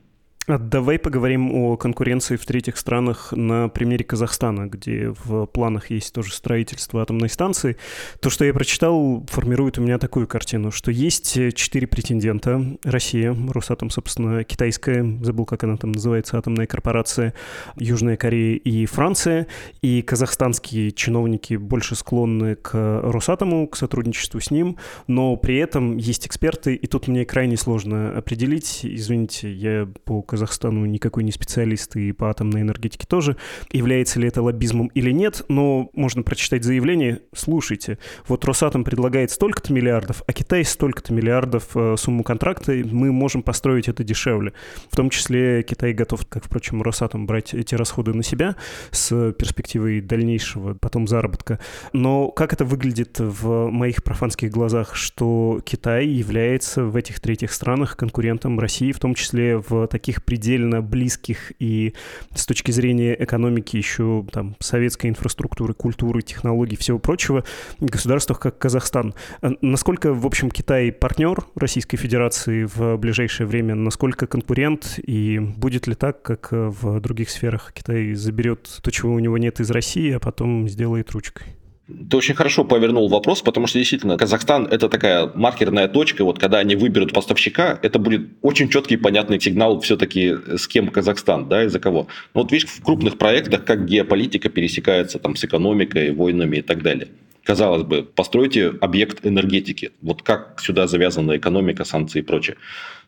А 0.47 0.57
давай 0.57 0.97
поговорим 0.97 1.53
о 1.53 1.77
конкуренции 1.77 2.35
в 2.35 2.43
третьих 2.47 2.75
странах 2.77 3.31
на 3.31 3.69
примере 3.69 4.03
Казахстана, 4.03 4.65
где 4.65 5.13
в 5.23 5.45
планах 5.45 5.91
есть 5.91 6.13
тоже 6.15 6.33
строительство 6.33 7.03
атомной 7.03 7.29
станции. 7.29 7.77
То, 8.21 8.31
что 8.31 8.43
я 8.43 8.51
прочитал, 8.51 9.23
формирует 9.29 9.77
у 9.77 9.83
меня 9.83 9.99
такую 9.99 10.25
картину, 10.25 10.71
что 10.71 10.89
есть 10.89 11.37
четыре 11.53 11.85
претендента. 11.85 12.59
Россия, 12.83 13.37
Росатом, 13.49 13.91
собственно, 13.91 14.43
китайская, 14.43 15.05
забыл, 15.21 15.45
как 15.45 15.63
она 15.63 15.77
там 15.77 15.91
называется, 15.91 16.39
атомная 16.39 16.65
корпорация, 16.65 17.35
Южная 17.75 18.17
Корея 18.17 18.55
и 18.55 18.87
Франция. 18.87 19.45
И 19.83 20.01
казахстанские 20.01 20.91
чиновники 20.91 21.53
больше 21.53 21.95
склонны 21.95 22.55
к 22.55 22.73
Росатому, 23.03 23.67
к 23.67 23.77
сотрудничеству 23.77 24.39
с 24.39 24.49
ним, 24.49 24.77
но 25.05 25.35
при 25.35 25.57
этом 25.57 25.97
есть 25.97 26.25
эксперты, 26.25 26.73
и 26.73 26.87
тут 26.87 27.07
мне 27.07 27.25
крайне 27.25 27.57
сложно 27.57 28.17
определить, 28.17 28.79
извините, 28.83 29.53
я 29.53 29.87
по 30.03 30.23
Казахстану 30.31 30.85
никакой 30.85 31.25
не 31.25 31.31
специалист 31.33 31.93
и 31.97 32.13
по 32.13 32.29
атомной 32.29 32.61
энергетике 32.61 33.05
тоже, 33.05 33.35
является 33.69 34.17
ли 34.17 34.29
это 34.29 34.41
лоббизмом 34.41 34.87
или 34.93 35.11
нет, 35.11 35.43
но 35.49 35.89
можно 35.93 36.23
прочитать 36.23 36.63
заявление, 36.63 37.19
слушайте, 37.35 37.97
вот 38.29 38.45
Росатом 38.45 38.85
предлагает 38.85 39.31
столько-то 39.31 39.73
миллиардов, 39.73 40.23
а 40.25 40.31
Китай 40.31 40.63
столько-то 40.63 41.11
миллиардов 41.11 41.75
э, 41.75 41.95
сумму 41.97 42.23
контракта, 42.23 42.71
мы 42.71 43.11
можем 43.11 43.43
построить 43.43 43.89
это 43.89 44.05
дешевле. 44.05 44.53
В 44.89 44.95
том 44.95 45.09
числе 45.09 45.63
Китай 45.63 45.91
готов, 45.91 46.25
как, 46.25 46.45
впрочем, 46.45 46.81
Росатом, 46.81 47.25
брать 47.25 47.53
эти 47.53 47.75
расходы 47.75 48.13
на 48.13 48.23
себя 48.23 48.55
с 48.91 49.33
перспективой 49.33 49.99
дальнейшего 49.99 50.75
потом 50.75 51.09
заработка. 51.09 51.59
Но 51.91 52.29
как 52.29 52.53
это 52.53 52.63
выглядит 52.63 53.19
в 53.19 53.69
моих 53.69 54.01
профанских 54.01 54.49
глазах, 54.49 54.95
что 54.95 55.61
Китай 55.65 56.07
является 56.07 56.85
в 56.85 56.95
этих 56.95 57.19
третьих 57.19 57.51
странах 57.51 57.97
конкурентом 57.97 58.61
России, 58.61 58.93
в 58.93 58.99
том 58.99 59.13
числе 59.13 59.57
в 59.57 59.87
таких 59.87 60.20
предельно 60.25 60.81
близких 60.81 61.51
и 61.59 61.93
с 62.33 62.45
точки 62.45 62.71
зрения 62.71 63.15
экономики 63.21 63.77
еще 63.77 64.25
там 64.31 64.55
советской 64.59 65.07
инфраструктуры, 65.07 65.73
культуры, 65.73 66.21
технологий, 66.21 66.75
всего 66.75 66.99
прочего, 66.99 67.43
государствах, 67.79 68.39
как 68.39 68.57
Казахстан. 68.57 69.13
А 69.41 69.51
насколько, 69.61 70.13
в 70.13 70.25
общем, 70.25 70.49
Китай 70.51 70.91
партнер 70.91 71.45
Российской 71.55 71.97
Федерации 71.97 72.63
в 72.63 72.97
ближайшее 72.97 73.47
время, 73.47 73.75
насколько 73.75 74.27
конкурент, 74.27 74.99
и 75.05 75.39
будет 75.39 75.87
ли 75.87 75.95
так, 75.95 76.21
как 76.21 76.49
в 76.51 76.99
других 76.99 77.29
сферах 77.29 77.71
Китай 77.73 78.13
заберет 78.13 78.69
то, 78.81 78.91
чего 78.91 79.13
у 79.13 79.19
него 79.19 79.37
нет 79.37 79.59
из 79.59 79.69
России, 79.71 80.11
а 80.11 80.19
потом 80.19 80.67
сделает 80.67 81.11
ручкой? 81.11 81.60
Ты 82.09 82.17
очень 82.17 82.35
хорошо 82.35 82.63
повернул 82.63 83.07
вопрос, 83.09 83.41
потому 83.41 83.67
что 83.67 83.79
действительно 83.79 84.17
Казахстан 84.17 84.67
это 84.67 84.89
такая 84.89 85.31
маркерная 85.33 85.87
точка. 85.87 86.23
Вот 86.23 86.39
когда 86.39 86.59
они 86.59 86.75
выберут 86.75 87.13
поставщика, 87.13 87.79
это 87.81 87.99
будет 87.99 88.29
очень 88.41 88.69
четкий 88.69 88.97
понятный 88.97 89.39
сигнал 89.39 89.79
все-таки 89.81 90.35
с 90.57 90.67
кем 90.67 90.89
Казахстан, 90.89 91.47
да, 91.49 91.63
из-за 91.65 91.79
кого. 91.79 92.07
Но 92.33 92.41
вот 92.41 92.51
видишь, 92.51 92.69
в 92.69 92.83
крупных 92.83 93.17
проектах, 93.17 93.65
как 93.65 93.85
геополитика 93.85 94.49
пересекается 94.49 95.19
там 95.19 95.35
с 95.35 95.43
экономикой, 95.43 96.11
войнами 96.11 96.57
и 96.57 96.61
так 96.61 96.81
далее. 96.81 97.09
Казалось 97.43 97.83
бы, 97.83 98.03
постройте 98.03 98.73
объект 98.81 99.25
энергетики. 99.25 99.91
Вот 100.01 100.21
как 100.21 100.59
сюда 100.61 100.85
завязана 100.87 101.37
экономика, 101.37 101.83
санкции 101.85 102.19
и 102.19 102.21
прочее. 102.21 102.57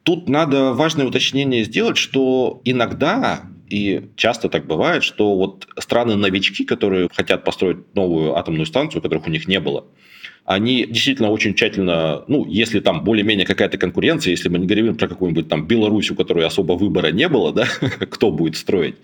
Тут 0.03 0.27
надо 0.27 0.73
важное 0.73 1.05
уточнение 1.05 1.63
сделать, 1.63 1.97
что 1.97 2.61
иногда 2.65 3.43
и 3.69 4.09
часто 4.15 4.49
так 4.49 4.67
бывает, 4.67 5.03
что 5.03 5.35
вот 5.35 5.67
страны-новички, 5.79 6.65
которые 6.65 7.09
хотят 7.13 7.43
построить 7.43 7.95
новую 7.95 8.37
атомную 8.37 8.65
станцию, 8.65 9.01
которых 9.01 9.27
у 9.27 9.31
них 9.31 9.47
не 9.47 9.59
было, 9.59 9.85
они 10.45 10.85
действительно 10.85 11.31
очень 11.31 11.53
тщательно, 11.53 12.23
ну, 12.27 12.45
если 12.45 12.81
там 12.81 13.03
более-менее 13.03 13.45
какая-то 13.45 13.77
конкуренция, 13.77 14.31
если 14.31 14.49
мы 14.49 14.59
не 14.59 14.67
говорим 14.67 14.95
про 14.95 15.07
какую-нибудь 15.07 15.47
там 15.47 15.65
Беларусь, 15.65 16.11
у 16.11 16.15
которой 16.15 16.45
особо 16.45 16.73
выбора 16.73 17.11
не 17.11 17.29
было, 17.29 17.53
да, 17.53 17.65
кто 18.11 18.29
будет 18.29 18.57
строить, 18.57 18.95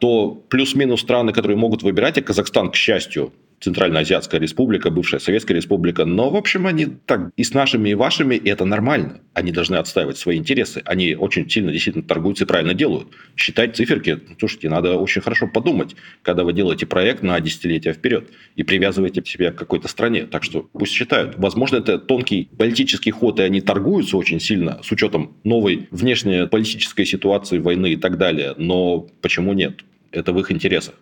то 0.00 0.30
плюс-минус 0.48 1.00
страны, 1.00 1.32
которые 1.32 1.56
могут 1.56 1.82
выбирать, 1.82 2.18
и 2.18 2.20
Казахстан, 2.20 2.70
к 2.70 2.76
счастью, 2.76 3.32
Центральноазиатская 3.60 4.40
республика, 4.40 4.90
бывшая 4.90 5.18
Советская 5.18 5.56
республика. 5.56 6.04
Но, 6.04 6.30
в 6.30 6.36
общем, 6.36 6.66
они 6.66 6.86
так 6.86 7.30
и 7.36 7.44
с 7.44 7.54
нашими, 7.54 7.90
и 7.90 7.94
вашими, 7.94 8.34
и 8.36 8.48
это 8.48 8.64
нормально. 8.64 9.20
Они 9.34 9.52
должны 9.52 9.76
отстаивать 9.76 10.18
свои 10.18 10.38
интересы. 10.38 10.82
Они 10.84 11.14
очень 11.14 11.48
сильно 11.50 11.72
действительно 11.72 12.04
торгуются 12.04 12.44
и 12.44 12.46
правильно 12.46 12.74
делают. 12.74 13.08
Считать 13.36 13.76
циферки, 13.76 14.20
слушайте, 14.38 14.68
надо 14.68 14.96
очень 14.96 15.22
хорошо 15.22 15.48
подумать, 15.48 15.96
когда 16.22 16.44
вы 16.44 16.52
делаете 16.52 16.86
проект 16.86 17.22
на 17.22 17.40
десятилетия 17.40 17.92
вперед 17.92 18.28
и 18.56 18.62
привязываете 18.62 19.22
себя 19.24 19.50
к 19.50 19.56
какой-то 19.56 19.88
стране. 19.88 20.26
Так 20.26 20.44
что 20.44 20.68
пусть 20.72 20.92
считают. 20.92 21.36
Возможно, 21.36 21.76
это 21.76 21.98
тонкий 21.98 22.48
политический 22.56 23.10
ход, 23.10 23.40
и 23.40 23.42
они 23.42 23.60
торгуются 23.60 24.16
очень 24.16 24.40
сильно 24.40 24.80
с 24.82 24.90
учетом 24.92 25.36
новой 25.44 25.88
внешней 25.90 26.46
политической 26.46 27.04
ситуации, 27.04 27.58
войны 27.58 27.92
и 27.92 27.96
так 27.96 28.18
далее. 28.18 28.54
Но 28.56 29.06
почему 29.20 29.52
нет? 29.52 29.80
Это 30.10 30.32
в 30.32 30.40
их 30.40 30.50
интересах. 30.50 30.94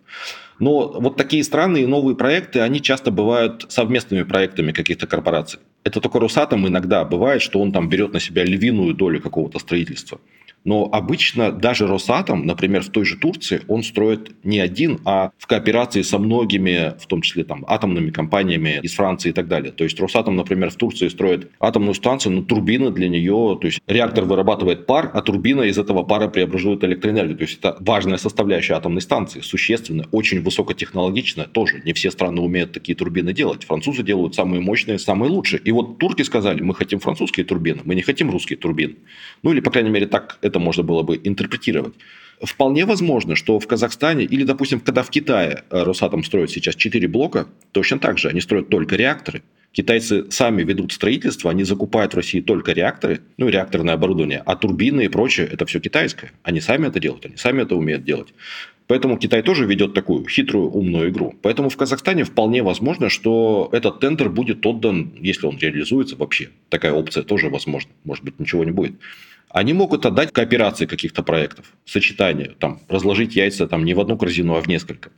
Но 0.58 0.88
вот 1.00 1.16
такие 1.16 1.44
странные 1.44 1.86
новые 1.86 2.16
проекты, 2.16 2.60
они 2.60 2.80
часто 2.80 3.10
бывают 3.10 3.66
совместными 3.68 4.22
проектами 4.22 4.72
каких-то 4.72 5.06
корпораций. 5.06 5.60
Это 5.84 6.00
только 6.00 6.18
Росатом 6.18 6.66
иногда 6.66 7.04
бывает, 7.04 7.42
что 7.42 7.60
он 7.60 7.72
там 7.72 7.88
берет 7.88 8.12
на 8.12 8.20
себя 8.20 8.44
львиную 8.44 8.94
долю 8.94 9.20
какого-то 9.20 9.58
строительства. 9.58 10.18
Но 10.66 10.88
обычно 10.92 11.52
даже 11.52 11.86
Росатом, 11.86 12.44
например, 12.44 12.82
в 12.82 12.88
той 12.88 13.04
же 13.04 13.16
Турции, 13.16 13.62
он 13.68 13.84
строит 13.84 14.32
не 14.44 14.58
один, 14.58 14.98
а 15.04 15.30
в 15.38 15.46
кооперации 15.46 16.02
со 16.02 16.18
многими, 16.18 16.94
в 16.98 17.06
том 17.06 17.22
числе 17.22 17.44
там, 17.44 17.64
атомными 17.68 18.10
компаниями 18.10 18.80
из 18.82 18.94
Франции 18.94 19.28
и 19.28 19.32
так 19.32 19.46
далее. 19.46 19.70
То 19.70 19.84
есть 19.84 20.00
Росатом, 20.00 20.34
например, 20.34 20.70
в 20.70 20.74
Турции 20.74 21.06
строит 21.06 21.52
атомную 21.60 21.94
станцию, 21.94 22.32
но 22.32 22.42
турбина 22.42 22.90
для 22.90 23.08
нее, 23.08 23.56
то 23.60 23.66
есть 23.66 23.78
реактор 23.86 24.24
вырабатывает 24.24 24.86
пар, 24.86 25.08
а 25.14 25.22
турбина 25.22 25.62
из 25.62 25.78
этого 25.78 26.02
пара 26.02 26.26
преобразует 26.26 26.82
электроэнергию. 26.82 27.38
То 27.38 27.44
есть 27.44 27.58
это 27.58 27.76
важная 27.78 28.16
составляющая 28.16 28.74
атомной 28.74 29.02
станции, 29.02 29.42
существенная, 29.42 30.06
очень 30.10 30.42
высокотехнологичная 30.42 31.46
тоже. 31.46 31.80
Не 31.84 31.92
все 31.92 32.10
страны 32.10 32.40
умеют 32.40 32.72
такие 32.72 32.96
турбины 32.96 33.32
делать. 33.32 33.62
Французы 33.64 34.02
делают 34.02 34.34
самые 34.34 34.60
мощные, 34.60 34.98
самые 34.98 35.30
лучшие. 35.30 35.60
И 35.60 35.70
вот 35.70 35.98
турки 35.98 36.22
сказали, 36.22 36.60
мы 36.60 36.74
хотим 36.74 36.98
французские 36.98 37.46
турбины, 37.46 37.82
мы 37.84 37.94
не 37.94 38.02
хотим 38.02 38.32
русские 38.32 38.58
турбины. 38.58 38.96
Ну 39.44 39.52
или, 39.52 39.60
по 39.60 39.70
крайней 39.70 39.90
мере, 39.90 40.08
так 40.08 40.38
это 40.42 40.55
это 40.56 40.64
можно 40.64 40.82
было 40.82 41.02
бы 41.02 41.20
интерпретировать. 41.22 41.94
Вполне 42.42 42.84
возможно, 42.84 43.34
что 43.34 43.58
в 43.58 43.66
Казахстане 43.66 44.24
или, 44.24 44.44
допустим, 44.44 44.80
когда 44.80 45.02
в 45.02 45.10
Китае 45.10 45.64
э, 45.70 45.82
Росатом 45.82 46.24
строит 46.24 46.50
сейчас 46.50 46.74
4 46.74 47.08
блока, 47.08 47.46
точно 47.72 47.98
так 47.98 48.18
же 48.18 48.28
они 48.28 48.40
строят 48.40 48.68
только 48.68 48.96
реакторы. 48.96 49.42
Китайцы 49.72 50.30
сами 50.30 50.62
ведут 50.62 50.92
строительство, 50.92 51.50
они 51.50 51.64
закупают 51.64 52.14
в 52.14 52.16
России 52.16 52.40
только 52.40 52.72
реакторы, 52.72 53.20
ну 53.36 53.48
и 53.48 53.52
реакторное 53.52 53.94
оборудование, 53.94 54.42
а 54.46 54.56
турбины 54.56 55.04
и 55.04 55.08
прочее 55.08 55.46
это 55.46 55.66
все 55.66 55.80
китайское. 55.80 56.30
Они 56.42 56.60
сами 56.60 56.88
это 56.88 57.00
делают, 57.00 57.26
они 57.26 57.36
сами 57.36 57.62
это 57.62 57.74
умеют 57.74 58.04
делать. 58.04 58.28
Поэтому 58.86 59.18
Китай 59.18 59.42
тоже 59.42 59.66
ведет 59.66 59.94
такую 59.94 60.26
хитрую, 60.28 60.70
умную 60.70 61.10
игру. 61.10 61.34
Поэтому 61.42 61.68
в 61.68 61.76
Казахстане 61.76 62.24
вполне 62.24 62.62
возможно, 62.62 63.08
что 63.08 63.68
этот 63.72 64.00
тендер 64.00 64.30
будет 64.30 64.64
отдан, 64.64 65.12
если 65.20 65.46
он 65.46 65.58
реализуется 65.58 66.16
вообще. 66.16 66.50
Такая 66.68 66.92
опция 66.92 67.24
тоже 67.24 67.48
возможна. 67.48 67.90
Может 68.04 68.24
быть, 68.24 68.38
ничего 68.38 68.64
не 68.64 68.70
будет 68.70 68.94
они 69.56 69.72
могут 69.72 70.04
отдать 70.04 70.32
кооперации 70.32 70.84
каких-то 70.84 71.22
проектов, 71.22 71.72
сочетание, 71.86 72.52
там, 72.58 72.82
разложить 72.88 73.36
яйца 73.36 73.66
там, 73.66 73.86
не 73.86 73.94
в 73.94 74.00
одну 74.00 74.18
корзину, 74.18 74.54
а 74.54 74.60
в 74.60 74.68
несколько. 74.68 75.08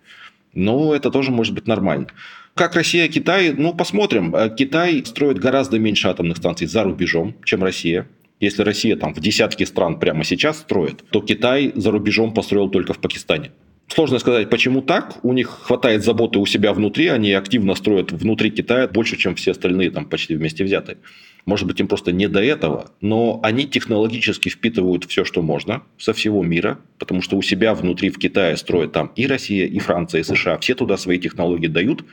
Но 0.55 0.95
это 0.95 1.11
тоже 1.11 1.33
может 1.33 1.55
быть 1.55 1.67
нормально. 1.67 2.07
Как 2.55 2.77
Россия, 2.77 3.09
Китай, 3.09 3.53
ну, 3.53 3.75
посмотрим. 3.75 4.37
Э, 4.37 4.49
Китай 4.57 5.05
строит 5.05 5.41
гораздо 5.41 5.81
меньше 5.81 6.07
атомных 6.07 6.37
станций 6.37 6.69
за 6.69 6.85
рубежом, 6.85 7.35
чем 7.45 7.65
Россия. 7.65 8.07
Если 8.39 8.63
Россия 8.63 8.95
там 8.95 9.13
в 9.13 9.19
десятки 9.19 9.65
стран 9.65 9.99
прямо 9.99 10.23
сейчас 10.23 10.59
строит, 10.59 11.03
то 11.11 11.21
Китай 11.21 11.73
за 11.75 11.91
рубежом 11.91 12.33
построил 12.33 12.69
только 12.69 12.93
в 12.93 13.01
Пакистане. 13.01 13.51
Сложно 13.89 14.19
сказать, 14.19 14.51
почему 14.51 14.83
так. 14.83 15.19
У 15.25 15.33
них 15.33 15.49
хватает 15.49 16.05
заботы 16.05 16.39
у 16.39 16.47
себя 16.47 16.75
внутри, 16.75 17.09
они 17.09 17.33
активно 17.33 17.75
строят 17.75 18.13
внутри 18.13 18.51
Китая 18.51 18.87
больше, 18.87 19.17
чем 19.17 19.35
все 19.35 19.53
остальные 19.53 19.91
там 19.91 20.05
почти 20.05 20.37
вместе 20.37 20.63
взятые. 20.63 20.99
Может 21.47 21.67
быть, 21.67 21.81
им 21.81 21.89
просто 21.89 22.13
не 22.13 22.29
до 22.29 22.43
этого, 22.43 22.91
но 23.01 23.41
они 23.43 23.67
технологически 23.67 24.51
впитывают 24.51 25.07
все, 25.07 25.25
что 25.25 25.41
можно 25.41 25.83
со 25.97 26.13
всего 26.13 26.43
мира, 26.43 26.79
потому 26.99 27.23
что 27.23 27.39
у 27.39 27.43
себя 27.43 27.75
внутри 27.75 28.11
в 28.11 28.19
Китае 28.19 28.59
строят 28.59 28.93
там 28.93 29.11
и 29.17 29.27
Россия, 29.27 29.67
и 29.67 29.79
Франция, 29.79 30.21
и 30.21 30.25
США. 30.25 30.59
Все 30.59 30.75
туда 30.75 30.99
свои 30.99 31.19
технологии 31.19 31.69
дают, 31.69 32.05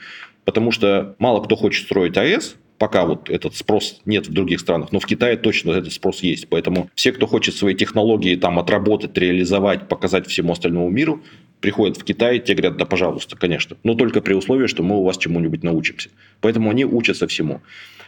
потому 0.45 0.71
что 0.71 1.15
мало 1.19 1.43
кто 1.43 1.57
хочет 1.57 1.85
строить 1.85 2.15
АЭС, 2.15 2.55
пока 2.77 3.05
вот 3.05 3.29
этот 3.29 3.55
спрос 3.55 4.01
нет 4.05 4.27
в 4.27 4.33
других 4.33 4.59
странах, 4.59 4.91
но 4.91 4.99
в 4.99 5.05
Китае 5.05 5.37
точно 5.37 5.71
этот 5.71 5.93
спрос 5.93 6.21
есть. 6.21 6.47
Поэтому 6.49 6.89
все, 6.95 7.11
кто 7.11 7.27
хочет 7.27 7.55
свои 7.55 7.75
технологии 7.75 8.35
там 8.35 8.59
отработать, 8.59 9.17
реализовать, 9.17 9.87
показать 9.87 10.27
всему 10.27 10.53
остальному 10.53 10.89
миру, 10.89 11.23
приходят 11.61 11.97
в 11.97 12.03
Китай, 12.03 12.39
те 12.39 12.53
говорят, 12.53 12.77
да, 12.77 12.85
пожалуйста, 12.85 13.35
конечно. 13.37 13.77
Но 13.83 13.95
только 13.95 14.21
при 14.21 14.33
условии, 14.33 14.67
что 14.67 14.83
мы 14.83 14.97
у 14.97 15.03
вас 15.03 15.17
чему-нибудь 15.17 15.63
научимся. 15.63 16.09
Поэтому 16.41 16.69
они 16.69 16.85
учатся 16.85 17.27
всему. 17.27 17.61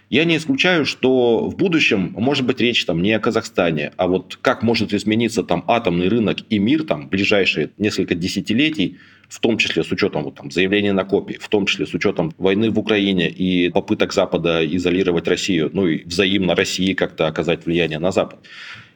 Я 0.10 0.24
не 0.24 0.38
исключаю, 0.38 0.86
что 0.86 1.50
в 1.50 1.58
будущем 1.58 2.14
может 2.16 2.46
быть 2.46 2.62
речь 2.62 2.86
там 2.86 3.02
не 3.02 3.12
о 3.12 3.20
Казахстане, 3.20 3.92
а 3.98 4.08
вот 4.08 4.38
как 4.42 4.64
может 4.64 4.94
измениться 4.94 5.44
там 5.44 5.66
атомный 5.68 6.08
рынок 6.08 6.38
и 6.50 6.60
мир 6.60 6.84
там 6.84 7.10
ближайшие 7.10 7.72
несколько 7.78 8.16
десятилетий, 8.16 8.98
в 9.30 9.40
том 9.40 9.58
числе 9.58 9.84
с 9.84 9.92
учетом 9.92 10.24
вот, 10.24 10.36
там, 10.36 10.52
заявления 10.52 10.94
на 10.94 11.04
копии, 11.04 11.38
в 11.40 11.48
том 11.50 11.66
числе 11.66 11.86
с 11.86 11.94
учетом 11.94 12.34
войны 12.38 12.70
в 12.70 12.80
Украине 12.80 13.30
и 13.30 13.70
попыток 13.70 14.14
Запада 14.14 14.66
изолировать 14.66 15.28
Россию, 15.28 15.70
ну 15.74 15.88
и 15.88 16.04
взаимно 16.04 16.56
России 16.56 16.94
как-то 16.94 17.28
оказать 17.28 17.66
влияние 17.66 18.00
на 18.00 18.12
Запад. 18.12 18.40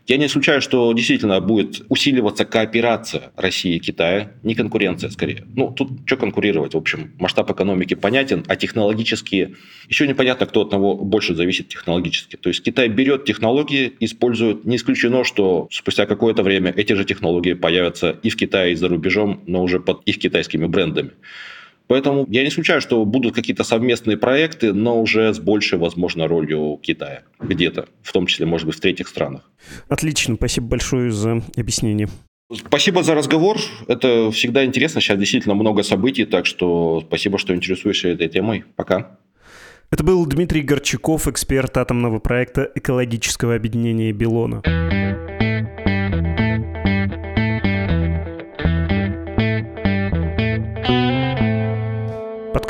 Я 0.08 0.18
не 0.18 0.26
исключаю, 0.26 0.62
что 0.62 0.92
действительно 0.94 1.40
будет 1.42 1.84
усиливаться 1.90 2.44
кооперация 2.44 3.32
России 3.36 3.76
и 3.76 3.80
Китая, 3.80 4.32
не 4.42 4.56
конкуренция 4.56 5.10
скорее. 5.12 5.46
Ну, 5.56 5.72
тут 5.72 5.92
что 6.06 6.18
конкурировать, 6.18 6.74
в 6.74 6.78
общем, 6.78 7.14
масштаб 7.20 7.52
экономики 7.52 7.94
понятен, 7.94 8.44
а 8.48 8.56
технологические, 8.56 9.56
еще 9.88 10.08
непонятно, 10.08 10.48
кто 10.48 10.62
от 10.62 10.72
того 10.72 10.96
больше 10.96 11.36
зависит 11.36 11.70
технологически. 11.70 12.36
То 12.36 12.50
есть 12.50 12.64
Китай 12.64 12.88
берет 12.88 13.26
технологии, 13.26 13.94
использует, 14.00 14.66
не 14.66 14.78
исключено, 14.78 15.24
что 15.24 15.68
спустя 15.72 16.06
какое-то 16.08 16.42
время 16.42 16.74
эти 16.76 16.94
же 16.94 17.06
технологии 17.06 17.54
появятся 17.54 18.18
и 18.24 18.30
в 18.30 18.36
Китае, 18.36 18.74
и 18.74 18.76
за 18.76 18.88
рубежом, 18.88 19.44
но 19.46 19.64
уже 19.64 19.80
под 19.80 20.02
их 20.06 20.18
китайскими 20.18 20.66
брендами. 20.66 21.12
Поэтому 21.92 22.26
я 22.30 22.44
не 22.44 22.48
исключаю, 22.48 22.80
что 22.80 23.04
будут 23.04 23.36
какие-то 23.36 23.66
совместные 23.66 24.16
проекты, 24.16 24.72
но 24.72 25.02
уже 25.02 25.34
с 25.34 25.40
большей, 25.40 25.78
возможно, 25.78 26.26
ролью 26.26 26.80
Китая 26.82 27.24
где-то, 27.42 27.90
в 28.02 28.14
том 28.14 28.28
числе, 28.28 28.46
может 28.46 28.66
быть, 28.66 28.78
в 28.78 28.80
третьих 28.80 29.10
странах. 29.10 29.52
Отлично, 29.90 30.36
спасибо 30.36 30.68
большое 30.68 31.12
за 31.12 31.44
объяснение. 31.58 32.08
Спасибо 32.54 33.04
за 33.04 33.14
разговор. 33.14 33.58
Это 33.90 34.32
всегда 34.32 34.64
интересно. 34.64 35.02
Сейчас 35.02 35.20
действительно 35.20 35.54
много 35.54 35.84
событий, 35.84 36.24
так 36.24 36.46
что 36.46 37.04
спасибо, 37.06 37.38
что 37.38 37.54
интересуешься 37.54 38.08
этой 38.08 38.30
темой. 38.30 38.64
Пока. 38.78 39.18
Это 39.92 40.06
был 40.06 40.26
Дмитрий 40.26 40.62
Горчаков, 40.62 41.28
эксперт 41.28 41.76
атомного 41.76 42.20
проекта 42.20 42.72
экологического 42.74 43.54
объединения 43.54 44.14
«Белона». 44.14 44.62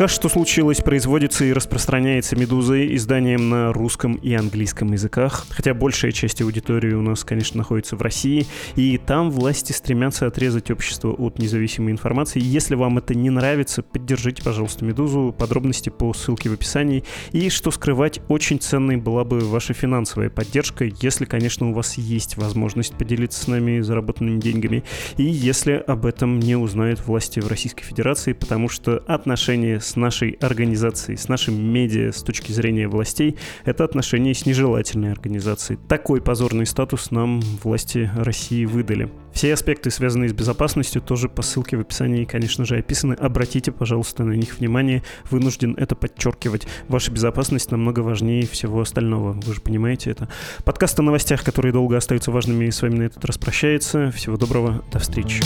Подкаст 0.01 0.19
«Что 0.19 0.29
случилось?» 0.29 0.79
производится 0.79 1.45
и 1.45 1.53
распространяется 1.53 2.35
«Медузой» 2.35 2.95
изданием 2.95 3.51
на 3.51 3.71
русском 3.71 4.13
и 4.15 4.33
английском 4.33 4.91
языках, 4.91 5.45
хотя 5.51 5.75
большая 5.75 6.11
часть 6.11 6.41
аудитории 6.41 6.93
у 6.93 7.03
нас, 7.03 7.23
конечно, 7.23 7.59
находится 7.59 7.95
в 7.95 8.01
России, 8.01 8.47
и 8.75 8.97
там 8.97 9.29
власти 9.29 9.73
стремятся 9.73 10.25
отрезать 10.25 10.71
общество 10.71 11.11
от 11.11 11.37
независимой 11.37 11.91
информации. 11.91 12.41
Если 12.41 12.73
вам 12.73 12.97
это 12.97 13.13
не 13.13 13.29
нравится, 13.29 13.83
поддержите, 13.83 14.41
пожалуйста, 14.41 14.85
«Медузу», 14.85 15.35
подробности 15.37 15.89
по 15.89 16.11
ссылке 16.15 16.49
в 16.49 16.53
описании. 16.53 17.03
И, 17.31 17.51
что 17.51 17.69
скрывать, 17.69 18.21
очень 18.27 18.59
ценной 18.59 18.97
была 18.97 19.23
бы 19.23 19.41
ваша 19.41 19.75
финансовая 19.75 20.31
поддержка, 20.31 20.83
если, 20.99 21.25
конечно, 21.25 21.69
у 21.69 21.73
вас 21.73 21.99
есть 21.99 22.37
возможность 22.37 22.95
поделиться 22.95 23.43
с 23.43 23.47
нами 23.47 23.81
заработанными 23.81 24.39
деньгами, 24.39 24.83
и 25.17 25.25
если 25.25 25.73
об 25.73 26.07
этом 26.07 26.39
не 26.39 26.55
узнают 26.55 27.05
власти 27.05 27.39
в 27.39 27.47
Российской 27.47 27.83
Федерации, 27.83 28.33
потому 28.33 28.67
что 28.67 28.97
отношения 29.05 29.79
с 29.91 29.95
нашей 29.95 30.31
организацией, 30.41 31.17
с 31.17 31.27
нашим 31.27 31.61
медиа 31.61 32.11
с 32.11 32.23
точки 32.23 32.51
зрения 32.51 32.87
властей, 32.87 33.37
это 33.65 33.83
отношение 33.83 34.33
с 34.33 34.45
нежелательной 34.45 35.11
организацией. 35.11 35.79
Такой 35.87 36.21
позорный 36.21 36.65
статус 36.65 37.11
нам 37.11 37.41
власти 37.63 38.09
России 38.15 38.65
выдали. 38.65 39.11
Все 39.33 39.53
аспекты, 39.53 39.91
связанные 39.91 40.29
с 40.29 40.33
безопасностью, 40.33 41.01
тоже 41.01 41.29
по 41.29 41.41
ссылке 41.41 41.77
в 41.77 41.81
описании, 41.81 42.25
конечно 42.25 42.65
же, 42.65 42.77
описаны. 42.77 43.13
Обратите, 43.13 43.71
пожалуйста, 43.71 44.23
на 44.23 44.33
них 44.33 44.59
внимание. 44.59 45.03
Вынужден 45.29 45.75
это 45.77 45.95
подчеркивать. 45.95 46.67
Ваша 46.87 47.11
безопасность 47.11 47.71
намного 47.71 48.01
важнее 48.01 48.45
всего 48.47 48.81
остального. 48.81 49.33
Вы 49.33 49.53
же 49.53 49.61
понимаете 49.61 50.11
это. 50.11 50.29
Подкаст 50.65 50.99
о 50.99 51.03
новостях, 51.03 51.43
которые 51.43 51.73
долго 51.73 51.97
остаются 51.97 52.31
важными, 52.31 52.69
с 52.69 52.81
вами 52.81 52.95
на 52.95 53.03
этот 53.03 53.23
раз 53.25 53.37
прощается. 53.37 54.11
Всего 54.11 54.37
доброго. 54.37 54.83
До 54.91 54.99
встречи. 54.99 55.41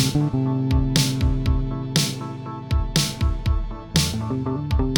Thank 4.43 4.79
you 4.79 4.94